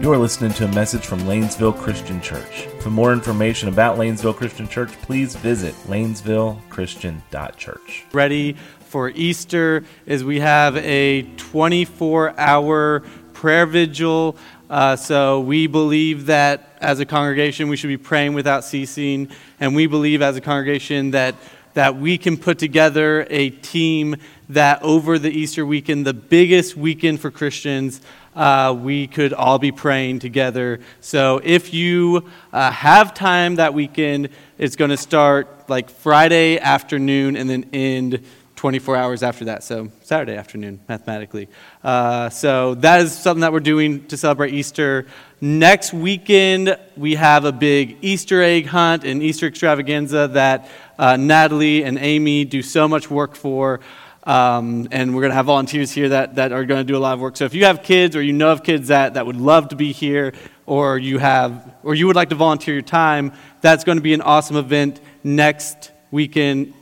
You 0.00 0.10
are 0.12 0.16
listening 0.16 0.52
to 0.54 0.64
a 0.64 0.68
message 0.68 1.04
from 1.04 1.20
Lanesville 1.20 1.76
Christian 1.76 2.22
Church. 2.22 2.64
For 2.80 2.88
more 2.88 3.12
information 3.12 3.68
about 3.68 3.98
Lanesville 3.98 4.34
Christian 4.34 4.66
Church, 4.66 4.90
please 5.02 5.36
visit 5.36 5.74
lanesvillechristian.church. 5.88 8.06
Ready 8.10 8.56
for 8.86 9.10
Easter 9.10 9.84
is 10.06 10.24
we 10.24 10.40
have 10.40 10.78
a 10.78 11.24
24 11.36 12.40
hour 12.40 13.00
prayer 13.34 13.66
vigil. 13.66 14.38
Uh, 14.70 14.96
so 14.96 15.40
we 15.40 15.66
believe 15.66 16.24
that 16.24 16.78
as 16.80 16.98
a 17.00 17.04
congregation 17.04 17.68
we 17.68 17.76
should 17.76 17.88
be 17.88 17.98
praying 17.98 18.32
without 18.32 18.64
ceasing, 18.64 19.28
and 19.60 19.74
we 19.74 19.86
believe 19.86 20.22
as 20.22 20.34
a 20.34 20.40
congregation 20.40 21.10
that 21.10 21.34
that 21.74 21.96
we 21.96 22.18
can 22.18 22.36
put 22.36 22.58
together 22.58 23.26
a 23.30 23.50
team 23.50 24.16
that 24.48 24.82
over 24.82 25.18
the 25.18 25.30
Easter 25.30 25.64
weekend, 25.64 26.06
the 26.06 26.14
biggest 26.14 26.76
weekend 26.76 27.20
for 27.20 27.30
Christians, 27.30 28.00
uh, 28.34 28.76
we 28.78 29.06
could 29.06 29.32
all 29.32 29.58
be 29.58 29.72
praying 29.72 30.20
together. 30.20 30.80
So 31.00 31.40
if 31.42 31.74
you 31.74 32.28
uh, 32.52 32.70
have 32.70 33.14
time 33.14 33.56
that 33.56 33.74
weekend, 33.74 34.30
it's 34.58 34.76
going 34.76 34.90
to 34.90 34.96
start 34.96 35.68
like 35.68 35.90
Friday 35.90 36.58
afternoon 36.58 37.36
and 37.36 37.48
then 37.48 37.66
end 37.72 38.24
24 38.60 38.94
hours 38.94 39.22
after 39.22 39.46
that. 39.46 39.64
So 39.64 39.90
Saturday 40.02 40.36
afternoon, 40.36 40.80
mathematically. 40.86 41.48
Uh, 41.82 42.28
so 42.28 42.74
that 42.74 43.00
is 43.00 43.16
something 43.16 43.40
that 43.40 43.54
we're 43.54 43.60
doing 43.60 44.06
to 44.08 44.18
celebrate 44.18 44.52
Easter. 44.52 45.06
Next 45.40 45.94
weekend, 45.94 46.76
we 46.94 47.14
have 47.14 47.46
a 47.46 47.52
big 47.52 47.96
Easter 48.02 48.42
egg 48.42 48.66
hunt 48.66 49.04
and 49.04 49.22
Easter 49.22 49.46
extravaganza 49.46 50.28
that 50.32 50.68
uh, 50.98 51.16
Natalie 51.16 51.84
and 51.84 51.96
Amy 51.96 52.44
do 52.44 52.60
so 52.60 52.86
much 52.86 53.10
work 53.10 53.34
for. 53.34 53.80
Um, 54.30 54.86
and 54.92 55.12
we're 55.12 55.22
going 55.22 55.32
to 55.32 55.34
have 55.34 55.46
volunteers 55.46 55.90
here 55.90 56.10
that, 56.10 56.36
that 56.36 56.52
are 56.52 56.64
going 56.64 56.78
to 56.78 56.84
do 56.84 56.96
a 56.96 57.02
lot 57.02 57.14
of 57.14 57.20
work. 57.20 57.36
So 57.36 57.46
if 57.46 57.52
you 57.52 57.64
have 57.64 57.82
kids 57.82 58.14
or 58.14 58.22
you 58.22 58.32
know 58.32 58.52
of 58.52 58.62
kids 58.62 58.86
that, 58.86 59.14
that 59.14 59.26
would 59.26 59.34
love 59.34 59.70
to 59.70 59.74
be 59.74 59.90
here 59.90 60.34
or 60.66 60.98
you 60.98 61.18
have 61.18 61.74
or 61.82 61.96
you 61.96 62.06
would 62.06 62.14
like 62.14 62.28
to 62.28 62.36
volunteer 62.36 62.74
your 62.74 62.82
time, 62.82 63.32
that's 63.60 63.82
going 63.82 63.98
to 63.98 64.02
be 64.02 64.14
an 64.14 64.20
awesome 64.20 64.54
event 64.54 65.00
next 65.24 65.90
weekend, 66.12 66.74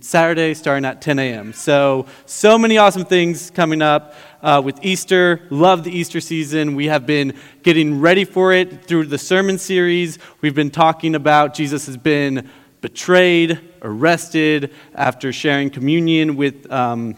Saturday, 0.00 0.54
starting 0.54 0.84
at 0.84 1.02
10 1.02 1.18
a.m. 1.18 1.52
So, 1.54 2.06
so 2.24 2.56
many 2.56 2.78
awesome 2.78 3.04
things 3.04 3.50
coming 3.50 3.82
up 3.82 4.14
uh, 4.40 4.62
with 4.64 4.78
Easter. 4.84 5.40
Love 5.50 5.82
the 5.82 5.90
Easter 5.90 6.20
season. 6.20 6.76
We 6.76 6.86
have 6.86 7.04
been 7.04 7.34
getting 7.64 8.00
ready 8.00 8.24
for 8.24 8.52
it 8.52 8.84
through 8.84 9.06
the 9.06 9.18
sermon 9.18 9.58
series. 9.58 10.20
We've 10.40 10.54
been 10.54 10.70
talking 10.70 11.16
about 11.16 11.52
Jesus 11.52 11.86
has 11.86 11.96
been 11.96 12.48
betrayed, 12.80 13.60
arrested, 13.82 14.72
after 14.94 15.32
sharing 15.32 15.70
communion 15.70 16.36
with 16.36 16.70
um, 16.70 17.14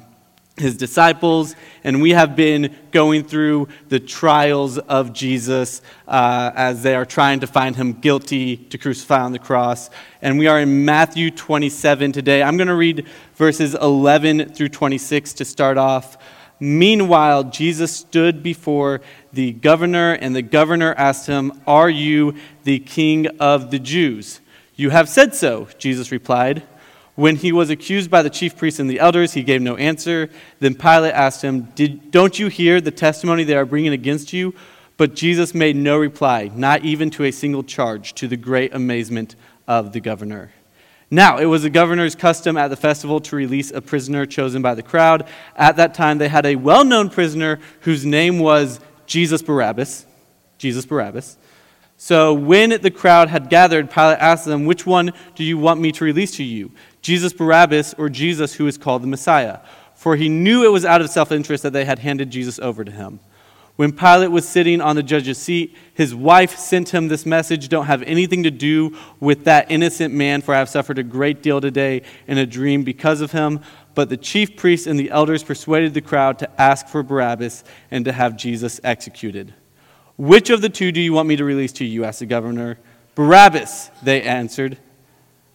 his 0.57 0.77
disciples. 0.77 1.55
And 1.85 2.03
we 2.03 2.11
have 2.11 2.37
been 2.37 2.75
going 2.91 3.25
through 3.25 3.69
the 3.89 4.01
trials 4.01 4.79
of 4.79 5.13
Jesus 5.13 5.83
uh, 6.07 6.51
as 6.55 6.83
they 6.83 6.95
are 6.95 7.07
trying 7.07 7.41
to 7.41 7.47
find 7.47 7.77
him 7.77 7.95
guilty 7.95 8.57
to 8.57 8.79
crucify 8.79 9.21
on 9.21 9.33
the 9.33 9.39
cross. 9.39 9.91
And 10.21 10.39
we 10.39 10.47
are 10.47 10.61
in 10.61 10.85
Matthew 10.85 11.31
27 11.31 12.13
today. 12.13 12.43
I'm 12.43 12.57
going 12.57 12.69
to 12.69 12.75
read 12.75 13.07
verses 13.35 13.75
11 13.75 14.55
through 14.55 14.69
26 14.69 15.33
to 15.35 15.45
start 15.45 15.79
off. 15.79 16.19
Meanwhile, 16.61 17.45
Jesus 17.45 17.91
stood 17.91 18.41
before 18.41 19.01
the 19.33 19.53
governor, 19.53 20.13
and 20.13 20.37
the 20.37 20.43
governor 20.43 20.95
asked 20.97 21.27
him, 21.27 21.61
Are 21.67 21.91
you 21.91 22.37
the 22.63 22.79
king 22.79 23.27
of 23.41 23.73
the 23.73 23.81
Jews? 23.81 24.41
You 24.75 24.91
have 24.91 25.09
said 25.09 25.35
so, 25.35 25.69
Jesus 25.79 26.11
replied. 26.11 26.63
When 27.15 27.37
he 27.37 27.53
was 27.53 27.69
accused 27.69 28.11
by 28.11 28.23
the 28.23 28.31
chief 28.31 28.57
priests 28.57 28.81
and 28.81 28.89
the 28.89 28.99
elders, 28.99 29.35
he 29.35 29.43
gave 29.43 29.61
no 29.61 29.77
answer. 29.77 30.31
Then 30.61 30.75
Pilate 30.75 31.13
asked 31.13 31.43
him, 31.43 31.69
Don't 32.11 32.39
you 32.39 32.49
hear 32.49 32.81
the 32.81 32.91
testimony 32.91 33.45
they 33.45 33.55
are 33.55 33.67
bringing 33.67 33.93
against 33.93 34.33
you? 34.33 34.55
But 34.97 35.15
Jesus 35.15 35.55
made 35.55 35.77
no 35.77 35.99
reply, 35.99 36.51
not 36.55 36.85
even 36.85 37.11
to 37.11 37.25
a 37.25 37.31
single 37.31 37.63
charge, 37.63 38.15
to 38.15 38.29
the 38.29 38.37
great 38.37 38.75
amazement 38.75 39.37
of 39.69 39.93
the 39.93 40.01
governor. 40.01 40.53
Now, 41.11 41.37
it 41.37 41.45
was 41.45 41.63
the 41.63 41.71
governor's 41.71 42.15
custom 42.15 42.57
at 42.57 42.69
the 42.69 42.77
festival 42.77 43.21
to 43.21 43.37
release 43.37 43.71
a 43.71 43.83
prisoner 43.83 44.25
chosen 44.25 44.63
by 44.63 44.75
the 44.75 44.83
crowd. 44.83 45.29
At 45.55 45.77
that 45.77 45.93
time, 45.93 46.17
they 46.17 46.29
had 46.29 46.47
a 46.47 46.57
well 46.57 46.85
known 46.85 47.11
prisoner 47.11 47.61
whose 47.81 48.07
name 48.07 48.39
was 48.39 48.81
Jesus 49.07 49.43
Barabbas. 49.43 50.07
Jesus 50.57 50.87
Barabbas. 50.87 51.37
So 52.05 52.35
when 52.35 52.71
the 52.83 52.91
crowd 52.91 53.29
had 53.29 53.49
gathered, 53.49 53.89
Pilate 53.89 54.19
asked 54.19 54.45
them, 54.45 54.67
Which 54.67 54.85
one 54.85 55.13
do 55.37 55.45
you 55.45 55.57
want 55.57 55.81
me 55.81 55.93
to 55.93 56.05
release 56.05 56.33
to 56.33 56.43
you? 56.43 56.73
Jesus 57.01 57.33
Barabbas 57.33 57.95
or 57.97 58.09
Jesus 58.09 58.55
who 58.55 58.67
is 58.67 58.77
called 58.77 59.05
the 59.05 59.07
Messiah? 59.07 59.61
For 59.95 60.17
he 60.17 60.29
knew 60.29 60.65
it 60.65 60.73
was 60.73 60.85
out 60.85 61.01
of 61.01 61.11
self 61.11 61.31
interest 61.31 61.63
that 61.63 61.73
they 61.73 61.85
had 61.85 62.01
handed 62.01 62.29
Jesus 62.29 62.59
over 62.59 62.85
to 62.85 62.91
him. 62.91 63.21
When 63.77 63.93
Pilate 63.93 64.33
was 64.33 64.49
sitting 64.49 64.81
on 64.81 64.97
the 64.97 65.05
judge's 65.05 65.39
seat, 65.39 65.77
his 65.95 66.13
wife 66.13 66.57
sent 66.59 66.89
him 66.89 67.07
this 67.07 67.25
message 67.25 67.69
Don't 67.69 67.87
have 67.87 68.03
anything 68.03 68.43
to 68.43 68.51
do 68.51 68.97
with 69.21 69.45
that 69.45 69.71
innocent 69.71 70.13
man, 70.13 70.43
for 70.43 70.57
I 70.57 70.59
have 70.59 70.69
suffered 70.69 70.99
a 70.99 71.05
great 71.05 71.41
deal 71.41 71.61
today 71.61 72.03
in 72.27 72.37
a 72.37 72.45
dream 72.45 72.83
because 72.83 73.21
of 73.21 73.31
him. 73.31 73.61
But 73.95 74.09
the 74.09 74.17
chief 74.17 74.57
priests 74.57 74.89
and 74.89 74.99
the 74.99 75.13
elders 75.13 75.45
persuaded 75.45 75.95
the 75.95 76.01
crowd 76.01 76.41
to 76.41 76.61
ask 76.61 76.89
for 76.89 77.05
Barabbas 77.05 77.63
and 77.93 78.05
to 78.07 78.13
have 78.13 78.37
Jesus 78.37 78.81
executed. 78.83 79.55
Which 80.17 80.51
of 80.51 80.61
the 80.61 80.69
two 80.69 80.93
do 80.93 81.01
you 81.01 81.13
want 81.13 81.29
me 81.29 81.37
to 81.37 81.45
release 81.45 81.73
to 81.75 81.85
you? 81.85 82.05
asked 82.05 82.21
the 82.21 82.27
governor. 82.27 82.79
Barabbas, 83.15 83.91
they 84.03 84.23
answered. 84.23 84.79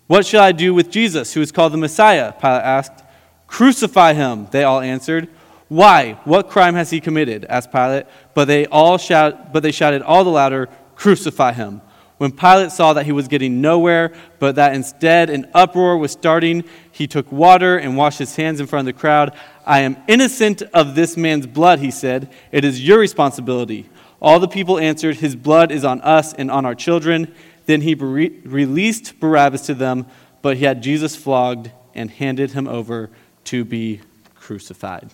What 0.08 0.26
shall 0.26 0.44
I 0.44 0.52
do 0.52 0.74
with 0.74 0.90
Jesus, 0.90 1.34
who 1.34 1.42
is 1.42 1.52
called 1.52 1.74
the 1.74 1.78
Messiah? 1.78 2.32
Pilate 2.32 2.64
asked. 2.64 3.04
Crucify 3.48 4.14
him, 4.14 4.48
they 4.52 4.64
all 4.64 4.80
answered. 4.80 5.30
Why? 5.70 6.14
What 6.24 6.50
crime 6.50 6.76
has 6.76 6.90
he 6.90 7.02
committed? 7.02 7.46
asked 7.46 7.72
Pilate. 7.72 8.06
But 8.34 8.46
they 8.46 8.66
all 8.68 8.98
shout, 8.98 9.52
but 9.54 9.64
they 9.64 9.72
shouted 9.72 10.02
all 10.02 10.24
the 10.24 10.30
louder, 10.30 10.70
Crucify 10.96 11.54
him. 11.54 11.82
When 12.18 12.32
Pilate 12.32 12.72
saw 12.72 12.94
that 12.94 13.06
he 13.06 13.12
was 13.12 13.28
getting 13.28 13.62
nowhere, 13.62 14.12
but 14.40 14.56
that 14.56 14.74
instead 14.74 15.30
an 15.30 15.48
uproar 15.54 15.98
was 15.98 16.12
starting, 16.12 16.64
he 16.92 17.06
took 17.06 17.32
water 17.32 17.78
and 17.78 17.96
washed 17.96 18.18
his 18.18 18.36
hands 18.36 18.60
in 18.60 18.66
front 18.66 18.88
of 18.88 18.96
the 18.96 19.00
crowd. 19.00 19.36
I 19.66 19.82
am 19.82 19.98
innocent 20.08 20.64
of 20.74 20.96
this 20.96 21.16
man's 21.16 21.46
blood, 21.46 21.80
he 21.80 21.92
said. 21.92 22.32
It 22.52 22.66
is 22.66 22.86
your 22.86 22.98
responsibility. 22.98 23.88
All 24.22 24.40
the 24.40 24.48
people 24.48 24.80
answered, 24.80 25.18
His 25.18 25.36
blood 25.36 25.72
is 25.72 25.86
on 25.86 26.02
us 26.02 26.34
and 26.34 26.50
on 26.50 26.66
our 26.66 26.76
children. 26.76 27.34
Then 27.66 27.82
he 27.82 27.94
re- 27.96 28.40
released 28.44 29.20
Barabbas 29.20 29.66
to 29.68 29.74
them, 29.74 30.08
but 30.42 30.58
he 30.58 30.66
had 30.66 30.82
Jesus 30.82 31.16
flogged 31.16 31.72
and 31.94 32.10
handed 32.10 32.52
him 32.52 32.68
over 32.68 33.10
to 33.46 33.64
be 33.64 34.02
crucified. 34.36 35.10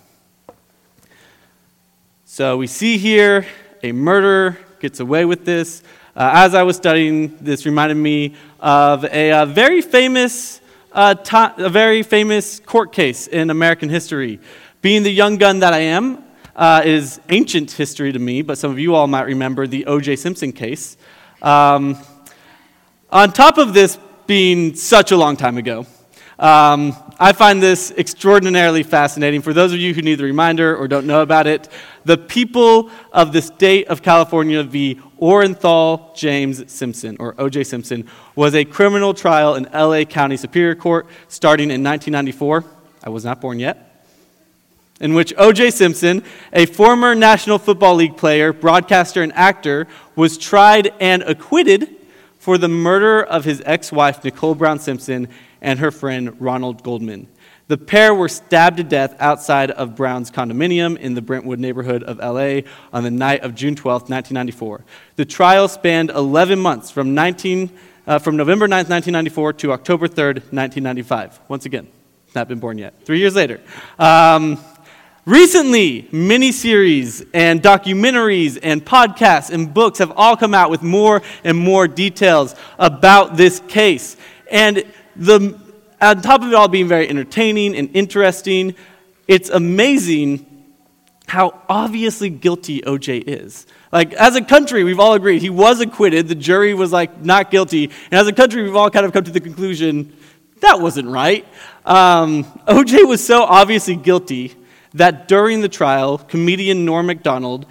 So 2.24 2.56
we 2.56 2.66
see 2.66 2.96
here 2.96 3.46
a 3.82 3.92
murderer 3.92 4.58
gets 4.80 5.00
away 5.00 5.24
with 5.24 5.44
this. 5.44 5.82
Uh, 6.16 6.30
as 6.34 6.54
I 6.54 6.62
was 6.62 6.76
studying, 6.76 7.36
this 7.40 7.66
reminded 7.66 7.96
me 7.96 8.34
of 8.60 9.04
a, 9.04 9.30
a 9.30 9.46
very 9.46 9.82
famous, 9.82 10.60
uh, 10.92 11.14
a 11.58 11.68
very 11.68 12.02
famous 12.02 12.60
court 12.60 12.92
case 12.92 13.26
in 13.26 13.50
American 13.50 13.88
history. 13.88 14.40
Being 14.80 15.02
the 15.02 15.12
young 15.12 15.36
gun 15.36 15.60
that 15.60 15.72
I 15.72 15.80
am, 15.80 16.23
uh, 16.56 16.82
is 16.84 17.20
ancient 17.28 17.70
history 17.72 18.12
to 18.12 18.18
me, 18.18 18.42
but 18.42 18.58
some 18.58 18.70
of 18.70 18.78
you 18.78 18.94
all 18.94 19.06
might 19.06 19.26
remember 19.26 19.66
the 19.66 19.86
O.J. 19.86 20.16
Simpson 20.16 20.52
case. 20.52 20.96
Um, 21.42 21.98
on 23.10 23.32
top 23.32 23.58
of 23.58 23.74
this 23.74 23.98
being 24.26 24.74
such 24.74 25.12
a 25.12 25.16
long 25.16 25.36
time 25.36 25.58
ago, 25.58 25.86
um, 26.38 26.96
I 27.18 27.32
find 27.32 27.62
this 27.62 27.92
extraordinarily 27.92 28.82
fascinating. 28.82 29.40
For 29.40 29.52
those 29.52 29.72
of 29.72 29.78
you 29.78 29.94
who 29.94 30.02
need 30.02 30.16
the 30.16 30.24
reminder 30.24 30.76
or 30.76 30.88
don't 30.88 31.06
know 31.06 31.22
about 31.22 31.46
it, 31.46 31.68
the 32.04 32.18
people 32.18 32.90
of 33.12 33.32
the 33.32 33.40
state 33.40 33.86
of 33.86 34.02
California 34.02 34.62
v. 34.64 35.00
Orenthal 35.20 36.14
James 36.16 36.70
Simpson, 36.72 37.16
or 37.20 37.34
O.J. 37.38 37.64
Simpson, 37.64 38.08
was 38.34 38.54
a 38.54 38.64
criminal 38.64 39.14
trial 39.14 39.54
in 39.54 39.66
L.A. 39.68 40.04
County 40.04 40.36
Superior 40.36 40.74
Court 40.74 41.06
starting 41.28 41.66
in 41.66 41.84
1994. 41.84 42.64
I 43.04 43.10
was 43.10 43.24
not 43.24 43.40
born 43.40 43.60
yet 43.60 43.93
in 45.00 45.14
which 45.14 45.34
O.J. 45.36 45.70
Simpson, 45.70 46.22
a 46.52 46.66
former 46.66 47.14
National 47.14 47.58
Football 47.58 47.96
League 47.96 48.16
player, 48.16 48.52
broadcaster, 48.52 49.22
and 49.22 49.32
actor, 49.32 49.86
was 50.14 50.38
tried 50.38 50.92
and 51.00 51.22
acquitted 51.24 51.96
for 52.38 52.58
the 52.58 52.68
murder 52.68 53.22
of 53.22 53.44
his 53.44 53.62
ex 53.64 53.90
wife, 53.90 54.22
Nicole 54.22 54.54
Brown 54.54 54.78
Simpson, 54.78 55.28
and 55.60 55.78
her 55.78 55.90
friend, 55.90 56.40
Ronald 56.40 56.82
Goldman. 56.82 57.26
The 57.66 57.78
pair 57.78 58.14
were 58.14 58.28
stabbed 58.28 58.76
to 58.76 58.84
death 58.84 59.16
outside 59.18 59.70
of 59.70 59.96
Brown's 59.96 60.30
condominium 60.30 60.98
in 60.98 61.14
the 61.14 61.22
Brentwood 61.22 61.58
neighborhood 61.58 62.02
of 62.02 62.18
LA 62.18 62.70
on 62.92 63.02
the 63.02 63.10
night 63.10 63.40
of 63.40 63.54
June 63.54 63.74
12, 63.74 64.02
1994. 64.02 64.84
The 65.16 65.24
trial 65.24 65.68
spanned 65.68 66.10
11 66.10 66.58
months 66.60 66.90
from, 66.90 67.14
19, 67.14 67.70
uh, 68.06 68.18
from 68.18 68.36
November 68.36 68.68
9, 68.68 68.76
1994 68.76 69.52
to 69.54 69.72
October 69.72 70.06
3, 70.06 70.24
1995. 70.24 71.40
Once 71.48 71.64
again, 71.64 71.88
not 72.34 72.48
been 72.48 72.58
born 72.58 72.76
yet. 72.76 72.92
Three 73.06 73.20
years 73.20 73.34
later. 73.34 73.62
Um, 73.98 74.58
Recently, 75.26 76.02
miniseries 76.12 77.26
and 77.32 77.62
documentaries 77.62 78.58
and 78.62 78.84
podcasts 78.84 79.50
and 79.50 79.72
books 79.72 79.98
have 79.98 80.12
all 80.16 80.36
come 80.36 80.52
out 80.52 80.68
with 80.68 80.82
more 80.82 81.22
and 81.44 81.56
more 81.56 81.88
details 81.88 82.54
about 82.78 83.38
this 83.38 83.60
case. 83.60 84.18
And 84.50 84.84
the, 85.16 85.58
on 85.98 86.20
top 86.20 86.42
of 86.42 86.48
it 86.48 86.54
all 86.54 86.68
being 86.68 86.88
very 86.88 87.08
entertaining 87.08 87.74
and 87.74 87.88
interesting, 87.96 88.74
it's 89.26 89.48
amazing 89.48 90.44
how 91.26 91.58
obviously 91.70 92.28
guilty 92.28 92.82
OJ 92.82 93.24
is. 93.26 93.66
Like, 93.92 94.12
as 94.12 94.36
a 94.36 94.42
country, 94.42 94.84
we've 94.84 95.00
all 95.00 95.14
agreed 95.14 95.40
he 95.40 95.48
was 95.48 95.80
acquitted. 95.80 96.28
The 96.28 96.34
jury 96.34 96.74
was 96.74 96.92
like 96.92 97.24
not 97.24 97.50
guilty. 97.50 97.84
And 97.84 98.20
as 98.20 98.26
a 98.26 98.32
country, 98.34 98.62
we've 98.62 98.76
all 98.76 98.90
kind 98.90 99.06
of 99.06 99.14
come 99.14 99.24
to 99.24 99.30
the 99.30 99.40
conclusion 99.40 100.14
that 100.60 100.80
wasn't 100.80 101.08
right. 101.08 101.46
Um, 101.84 102.44
OJ 102.66 103.06
was 103.06 103.24
so 103.24 103.42
obviously 103.42 103.96
guilty 103.96 104.54
that 104.94 105.28
during 105.28 105.60
the 105.60 105.68
trial, 105.68 106.18
comedian 106.18 106.84
Norm 106.84 107.06
MacDonald 107.06 107.66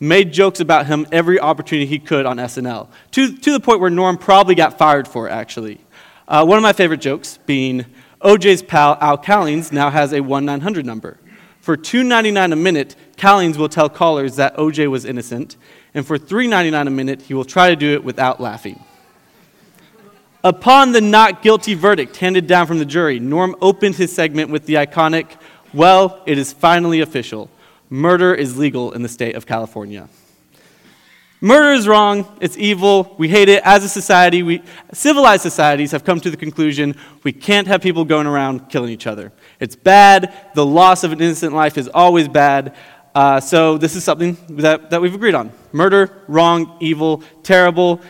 made 0.00 0.32
jokes 0.32 0.60
about 0.60 0.86
him 0.86 1.06
every 1.10 1.40
opportunity 1.40 1.86
he 1.86 1.98
could 1.98 2.24
on 2.24 2.36
SNL, 2.36 2.88
to, 3.10 3.36
to 3.36 3.52
the 3.52 3.60
point 3.60 3.80
where 3.80 3.90
Norm 3.90 4.16
probably 4.16 4.54
got 4.54 4.78
fired 4.78 5.08
for 5.08 5.28
it, 5.28 5.32
actually. 5.32 5.80
Uh, 6.28 6.44
one 6.44 6.56
of 6.56 6.62
my 6.62 6.72
favorite 6.72 7.00
jokes 7.00 7.38
being 7.46 7.84
OJ's 8.20 8.62
pal 8.62 8.96
Al 9.00 9.18
Cowlings 9.18 9.72
now 9.72 9.90
has 9.90 10.12
a 10.12 10.20
1 10.20 10.44
900 10.44 10.86
number. 10.86 11.18
For 11.60 11.76
$2.99 11.76 12.52
a 12.52 12.56
minute, 12.56 12.96
Cowlings 13.16 13.58
will 13.58 13.68
tell 13.68 13.88
callers 13.88 14.36
that 14.36 14.56
OJ 14.56 14.88
was 14.90 15.04
innocent, 15.04 15.56
and 15.94 16.06
for 16.06 16.18
$3.99 16.18 16.86
a 16.86 16.90
minute, 16.90 17.22
he 17.22 17.34
will 17.34 17.44
try 17.44 17.68
to 17.68 17.76
do 17.76 17.92
it 17.92 18.04
without 18.04 18.40
laughing. 18.40 18.82
Upon 20.44 20.92
the 20.92 21.00
not 21.00 21.42
guilty 21.42 21.74
verdict 21.74 22.16
handed 22.16 22.46
down 22.46 22.68
from 22.68 22.78
the 22.78 22.84
jury, 22.84 23.18
Norm 23.18 23.56
opened 23.60 23.96
his 23.96 24.14
segment 24.14 24.50
with 24.50 24.66
the 24.66 24.74
iconic, 24.74 25.26
Well, 25.74 26.22
it 26.24 26.38
is 26.38 26.52
finally 26.52 27.00
official. 27.00 27.50
Murder 27.90 28.34
is 28.34 28.56
legal 28.56 28.92
in 28.92 29.02
the 29.02 29.08
state 29.08 29.34
of 29.34 29.46
California. 29.46 30.08
Murder 31.40 31.72
is 31.72 31.86
wrong, 31.86 32.26
it's 32.40 32.56
evil, 32.56 33.14
we 33.16 33.28
hate 33.28 33.48
it. 33.48 33.62
As 33.64 33.84
a 33.84 33.88
society, 33.88 34.42
we, 34.42 34.62
civilized 34.92 35.42
societies 35.42 35.92
have 35.92 36.04
come 36.04 36.20
to 36.20 36.30
the 36.30 36.36
conclusion 36.36 36.96
we 37.22 37.32
can't 37.32 37.68
have 37.68 37.80
people 37.80 38.04
going 38.04 38.26
around 38.26 38.70
killing 38.70 38.90
each 38.90 39.06
other. 39.06 39.30
It's 39.60 39.76
bad, 39.76 40.34
the 40.54 40.66
loss 40.66 41.04
of 41.04 41.12
an 41.12 41.20
innocent 41.20 41.54
life 41.54 41.78
is 41.78 41.88
always 41.94 42.26
bad. 42.28 42.74
Uh, 43.14 43.38
so, 43.40 43.78
this 43.78 43.94
is 43.94 44.02
something 44.02 44.36
that, 44.48 44.90
that 44.90 45.00
we've 45.00 45.14
agreed 45.14 45.34
on. 45.34 45.52
Murder, 45.72 46.10
wrong, 46.28 46.76
evil, 46.80 47.22
terrible. 47.42 48.00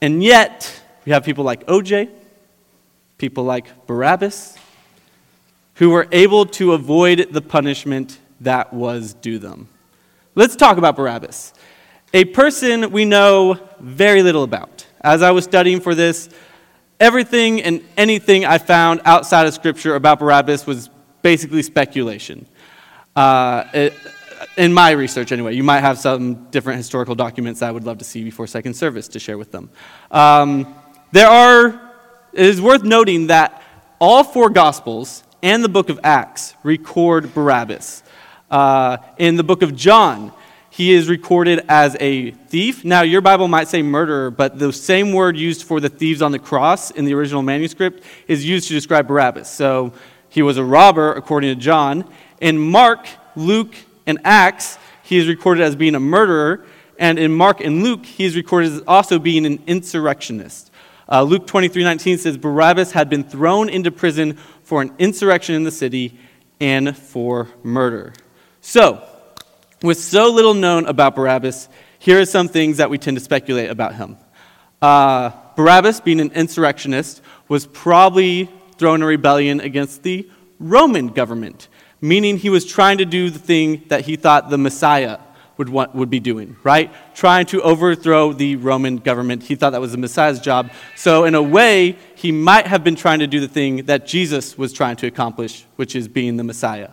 And 0.00 0.22
yet, 0.22 0.82
we 1.04 1.12
have 1.12 1.24
people 1.24 1.44
like 1.44 1.66
OJ, 1.66 2.10
people 3.18 3.44
like 3.44 3.86
Barabbas, 3.86 4.58
who 5.74 5.90
were 5.90 6.06
able 6.12 6.46
to 6.46 6.72
avoid 6.72 7.28
the 7.32 7.40
punishment 7.40 8.18
that 8.40 8.72
was 8.72 9.14
due 9.14 9.38
them. 9.38 9.68
Let's 10.34 10.56
talk 10.56 10.78
about 10.78 10.96
Barabbas, 10.96 11.52
a 12.12 12.24
person 12.24 12.90
we 12.90 13.04
know 13.04 13.58
very 13.80 14.22
little 14.22 14.42
about. 14.42 14.86
As 15.00 15.22
I 15.22 15.32
was 15.32 15.44
studying 15.44 15.80
for 15.80 15.94
this, 15.94 16.28
everything 17.00 17.62
and 17.62 17.84
anything 17.96 18.44
I 18.44 18.58
found 18.58 19.00
outside 19.04 19.46
of 19.46 19.54
Scripture 19.54 19.96
about 19.96 20.20
Barabbas 20.20 20.66
was 20.66 20.90
basically 21.22 21.62
speculation. 21.62 22.46
Uh, 23.16 23.64
it, 23.74 23.94
in 24.56 24.72
my 24.72 24.92
research, 24.92 25.32
anyway, 25.32 25.54
you 25.54 25.64
might 25.64 25.80
have 25.80 25.98
some 25.98 26.50
different 26.50 26.76
historical 26.76 27.14
documents 27.14 27.62
I 27.62 27.70
would 27.70 27.84
love 27.84 27.98
to 27.98 28.04
see 28.04 28.22
before 28.22 28.46
second 28.46 28.74
service 28.74 29.08
to 29.08 29.18
share 29.18 29.38
with 29.38 29.50
them. 29.50 29.70
Um, 30.10 30.74
there 31.12 31.28
are, 31.28 31.92
it 32.32 32.46
is 32.46 32.60
worth 32.60 32.84
noting 32.84 33.28
that 33.28 33.62
all 34.00 34.22
four 34.22 34.50
Gospels 34.50 35.23
and 35.44 35.62
the 35.62 35.68
book 35.68 35.90
of 35.90 36.00
Acts 36.02 36.54
record 36.62 37.34
Barabbas. 37.34 38.02
Uh, 38.50 38.96
in 39.18 39.36
the 39.36 39.44
book 39.44 39.60
of 39.60 39.76
John, 39.76 40.32
he 40.70 40.94
is 40.94 41.06
recorded 41.06 41.66
as 41.68 41.98
a 42.00 42.30
thief. 42.30 42.82
Now, 42.82 43.02
your 43.02 43.20
Bible 43.20 43.46
might 43.46 43.68
say 43.68 43.82
murderer, 43.82 44.30
but 44.30 44.58
the 44.58 44.72
same 44.72 45.12
word 45.12 45.36
used 45.36 45.64
for 45.64 45.80
the 45.80 45.90
thieves 45.90 46.22
on 46.22 46.32
the 46.32 46.38
cross 46.38 46.90
in 46.90 47.04
the 47.04 47.12
original 47.12 47.42
manuscript 47.42 48.02
is 48.26 48.42
used 48.42 48.68
to 48.68 48.74
describe 48.74 49.06
Barabbas. 49.06 49.50
So 49.50 49.92
he 50.30 50.40
was 50.40 50.56
a 50.56 50.64
robber, 50.64 51.12
according 51.12 51.54
to 51.54 51.60
John. 51.60 52.10
In 52.40 52.58
Mark, 52.58 53.06
Luke, 53.36 53.76
and 54.06 54.18
Acts, 54.24 54.78
he 55.02 55.18
is 55.18 55.28
recorded 55.28 55.62
as 55.62 55.76
being 55.76 55.94
a 55.94 56.00
murderer. 56.00 56.64
And 56.98 57.18
in 57.18 57.34
Mark 57.34 57.60
and 57.60 57.82
Luke, 57.82 58.06
he 58.06 58.24
is 58.24 58.34
recorded 58.34 58.72
as 58.72 58.82
also 58.86 59.18
being 59.18 59.44
an 59.44 59.62
insurrectionist. 59.66 60.70
Uh, 61.06 61.22
Luke 61.22 61.46
23 61.46 61.84
19 61.84 62.18
says 62.18 62.36
Barabbas 62.36 62.92
had 62.92 63.10
been 63.10 63.24
thrown 63.24 63.68
into 63.68 63.90
prison 63.90 64.38
for 64.74 64.82
an 64.82 64.92
insurrection 64.98 65.54
in 65.54 65.62
the 65.62 65.70
city 65.70 66.18
and 66.58 66.98
for 66.98 67.48
murder. 67.62 68.12
So, 68.60 69.06
with 69.84 69.98
so 69.98 70.32
little 70.32 70.52
known 70.52 70.86
about 70.86 71.14
Barabbas, 71.14 71.68
here 72.00 72.20
are 72.20 72.26
some 72.26 72.48
things 72.48 72.78
that 72.78 72.90
we 72.90 72.98
tend 72.98 73.16
to 73.16 73.22
speculate 73.22 73.70
about 73.70 73.94
him. 73.94 74.16
Uh, 74.82 75.30
Barabbas, 75.54 76.00
being 76.00 76.18
an 76.20 76.32
insurrectionist, 76.32 77.22
was 77.46 77.68
probably 77.68 78.50
thrown 78.76 79.00
a 79.00 79.06
rebellion 79.06 79.60
against 79.60 80.02
the 80.02 80.28
Roman 80.58 81.06
government, 81.06 81.68
meaning 82.00 82.36
he 82.36 82.50
was 82.50 82.64
trying 82.64 82.98
to 82.98 83.04
do 83.04 83.30
the 83.30 83.38
thing 83.38 83.84
that 83.90 84.00
he 84.00 84.16
thought 84.16 84.50
the 84.50 84.58
Messiah 84.58 85.20
would, 85.56 85.68
want, 85.68 85.94
would 85.94 86.10
be 86.10 86.20
doing, 86.20 86.56
right? 86.62 86.92
Trying 87.14 87.46
to 87.46 87.62
overthrow 87.62 88.32
the 88.32 88.56
Roman 88.56 88.96
government. 88.98 89.42
He 89.42 89.54
thought 89.54 89.70
that 89.70 89.80
was 89.80 89.92
the 89.92 89.98
Messiah's 89.98 90.40
job. 90.40 90.70
So, 90.96 91.24
in 91.24 91.34
a 91.34 91.42
way, 91.42 91.96
he 92.14 92.32
might 92.32 92.66
have 92.66 92.82
been 92.82 92.96
trying 92.96 93.20
to 93.20 93.26
do 93.26 93.40
the 93.40 93.48
thing 93.48 93.84
that 93.86 94.06
Jesus 94.06 94.58
was 94.58 94.72
trying 94.72 94.96
to 94.96 95.06
accomplish, 95.06 95.64
which 95.76 95.94
is 95.94 96.08
being 96.08 96.36
the 96.36 96.44
Messiah. 96.44 96.90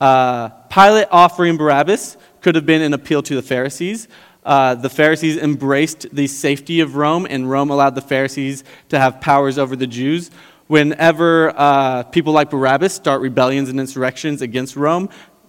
Uh, 0.00 0.50
Pilate 0.70 1.08
offering 1.10 1.56
Barabbas 1.56 2.16
could 2.40 2.54
have 2.54 2.66
been 2.66 2.82
an 2.82 2.94
appeal 2.94 3.22
to 3.22 3.34
the 3.34 3.42
Pharisees. 3.42 4.08
Uh, 4.44 4.74
the 4.74 4.88
Pharisees 4.88 5.36
embraced 5.36 6.06
the 6.14 6.26
safety 6.26 6.80
of 6.80 6.96
Rome, 6.96 7.26
and 7.28 7.50
Rome 7.50 7.70
allowed 7.70 7.94
the 7.94 8.00
Pharisees 8.00 8.64
to 8.88 8.98
have 8.98 9.20
powers 9.20 9.58
over 9.58 9.76
the 9.76 9.86
Jews. 9.86 10.30
Whenever 10.68 11.52
uh, 11.56 12.02
people 12.04 12.32
like 12.32 12.50
Barabbas 12.50 12.92
start 12.92 13.20
rebellions 13.22 13.68
and 13.68 13.80
insurrections 13.80 14.42
against 14.42 14.76
Rome, 14.76 15.08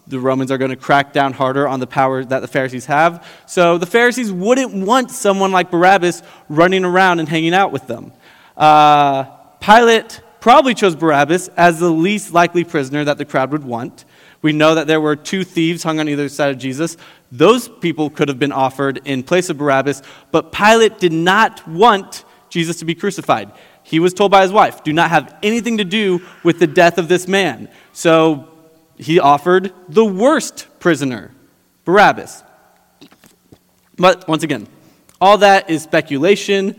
the 0.09 0.19
Romans 0.19 0.51
are 0.51 0.57
going 0.57 0.71
to 0.71 0.77
crack 0.77 1.13
down 1.13 1.33
harder 1.33 1.67
on 1.67 1.79
the 1.79 1.87
power 1.87 2.25
that 2.25 2.39
the 2.39 2.47
Pharisees 2.47 2.85
have. 2.87 3.25
So 3.45 3.77
the 3.77 3.85
Pharisees 3.85 4.31
wouldn't 4.31 4.73
want 4.73 5.11
someone 5.11 5.51
like 5.51 5.69
Barabbas 5.71 6.23
running 6.49 6.83
around 6.83 7.19
and 7.19 7.29
hanging 7.29 7.53
out 7.53 7.71
with 7.71 7.87
them. 7.87 8.11
Uh, 8.57 9.25
Pilate 9.61 10.21
probably 10.39 10.73
chose 10.73 10.95
Barabbas 10.95 11.49
as 11.49 11.79
the 11.79 11.89
least 11.89 12.33
likely 12.33 12.63
prisoner 12.63 13.03
that 13.03 13.17
the 13.17 13.25
crowd 13.25 13.51
would 13.51 13.63
want. 13.63 14.05
We 14.41 14.51
know 14.53 14.75
that 14.75 14.87
there 14.87 15.01
were 15.01 15.15
two 15.15 15.43
thieves 15.43 15.83
hung 15.83 15.99
on 15.99 16.09
either 16.09 16.29
side 16.29 16.51
of 16.51 16.57
Jesus. 16.57 16.97
Those 17.31 17.67
people 17.67 18.09
could 18.09 18.29
have 18.29 18.39
been 18.39 18.53
offered 18.53 19.01
in 19.05 19.21
place 19.21 19.49
of 19.49 19.57
Barabbas, 19.57 20.01
but 20.31 20.51
Pilate 20.51 20.97
did 20.97 21.11
not 21.11 21.67
want 21.67 22.23
Jesus 22.49 22.79
to 22.79 22.85
be 22.85 22.95
crucified. 22.95 23.51
He 23.83 23.99
was 23.99 24.13
told 24.13 24.31
by 24.31 24.43
his 24.43 24.51
wife, 24.51 24.83
Do 24.83 24.93
not 24.93 25.09
have 25.09 25.37
anything 25.43 25.77
to 25.77 25.85
do 25.85 26.21
with 26.43 26.59
the 26.59 26.67
death 26.67 26.97
of 26.97 27.07
this 27.07 27.27
man. 27.27 27.69
So 27.91 28.48
he 28.99 29.19
offered 29.19 29.73
the 29.87 30.05
worst 30.05 30.67
prisoner, 30.79 31.31
Barabbas. 31.85 32.43
But 33.97 34.27
once 34.27 34.43
again, 34.43 34.67
all 35.19 35.39
that 35.39 35.69
is 35.69 35.81
speculation. 35.81 36.75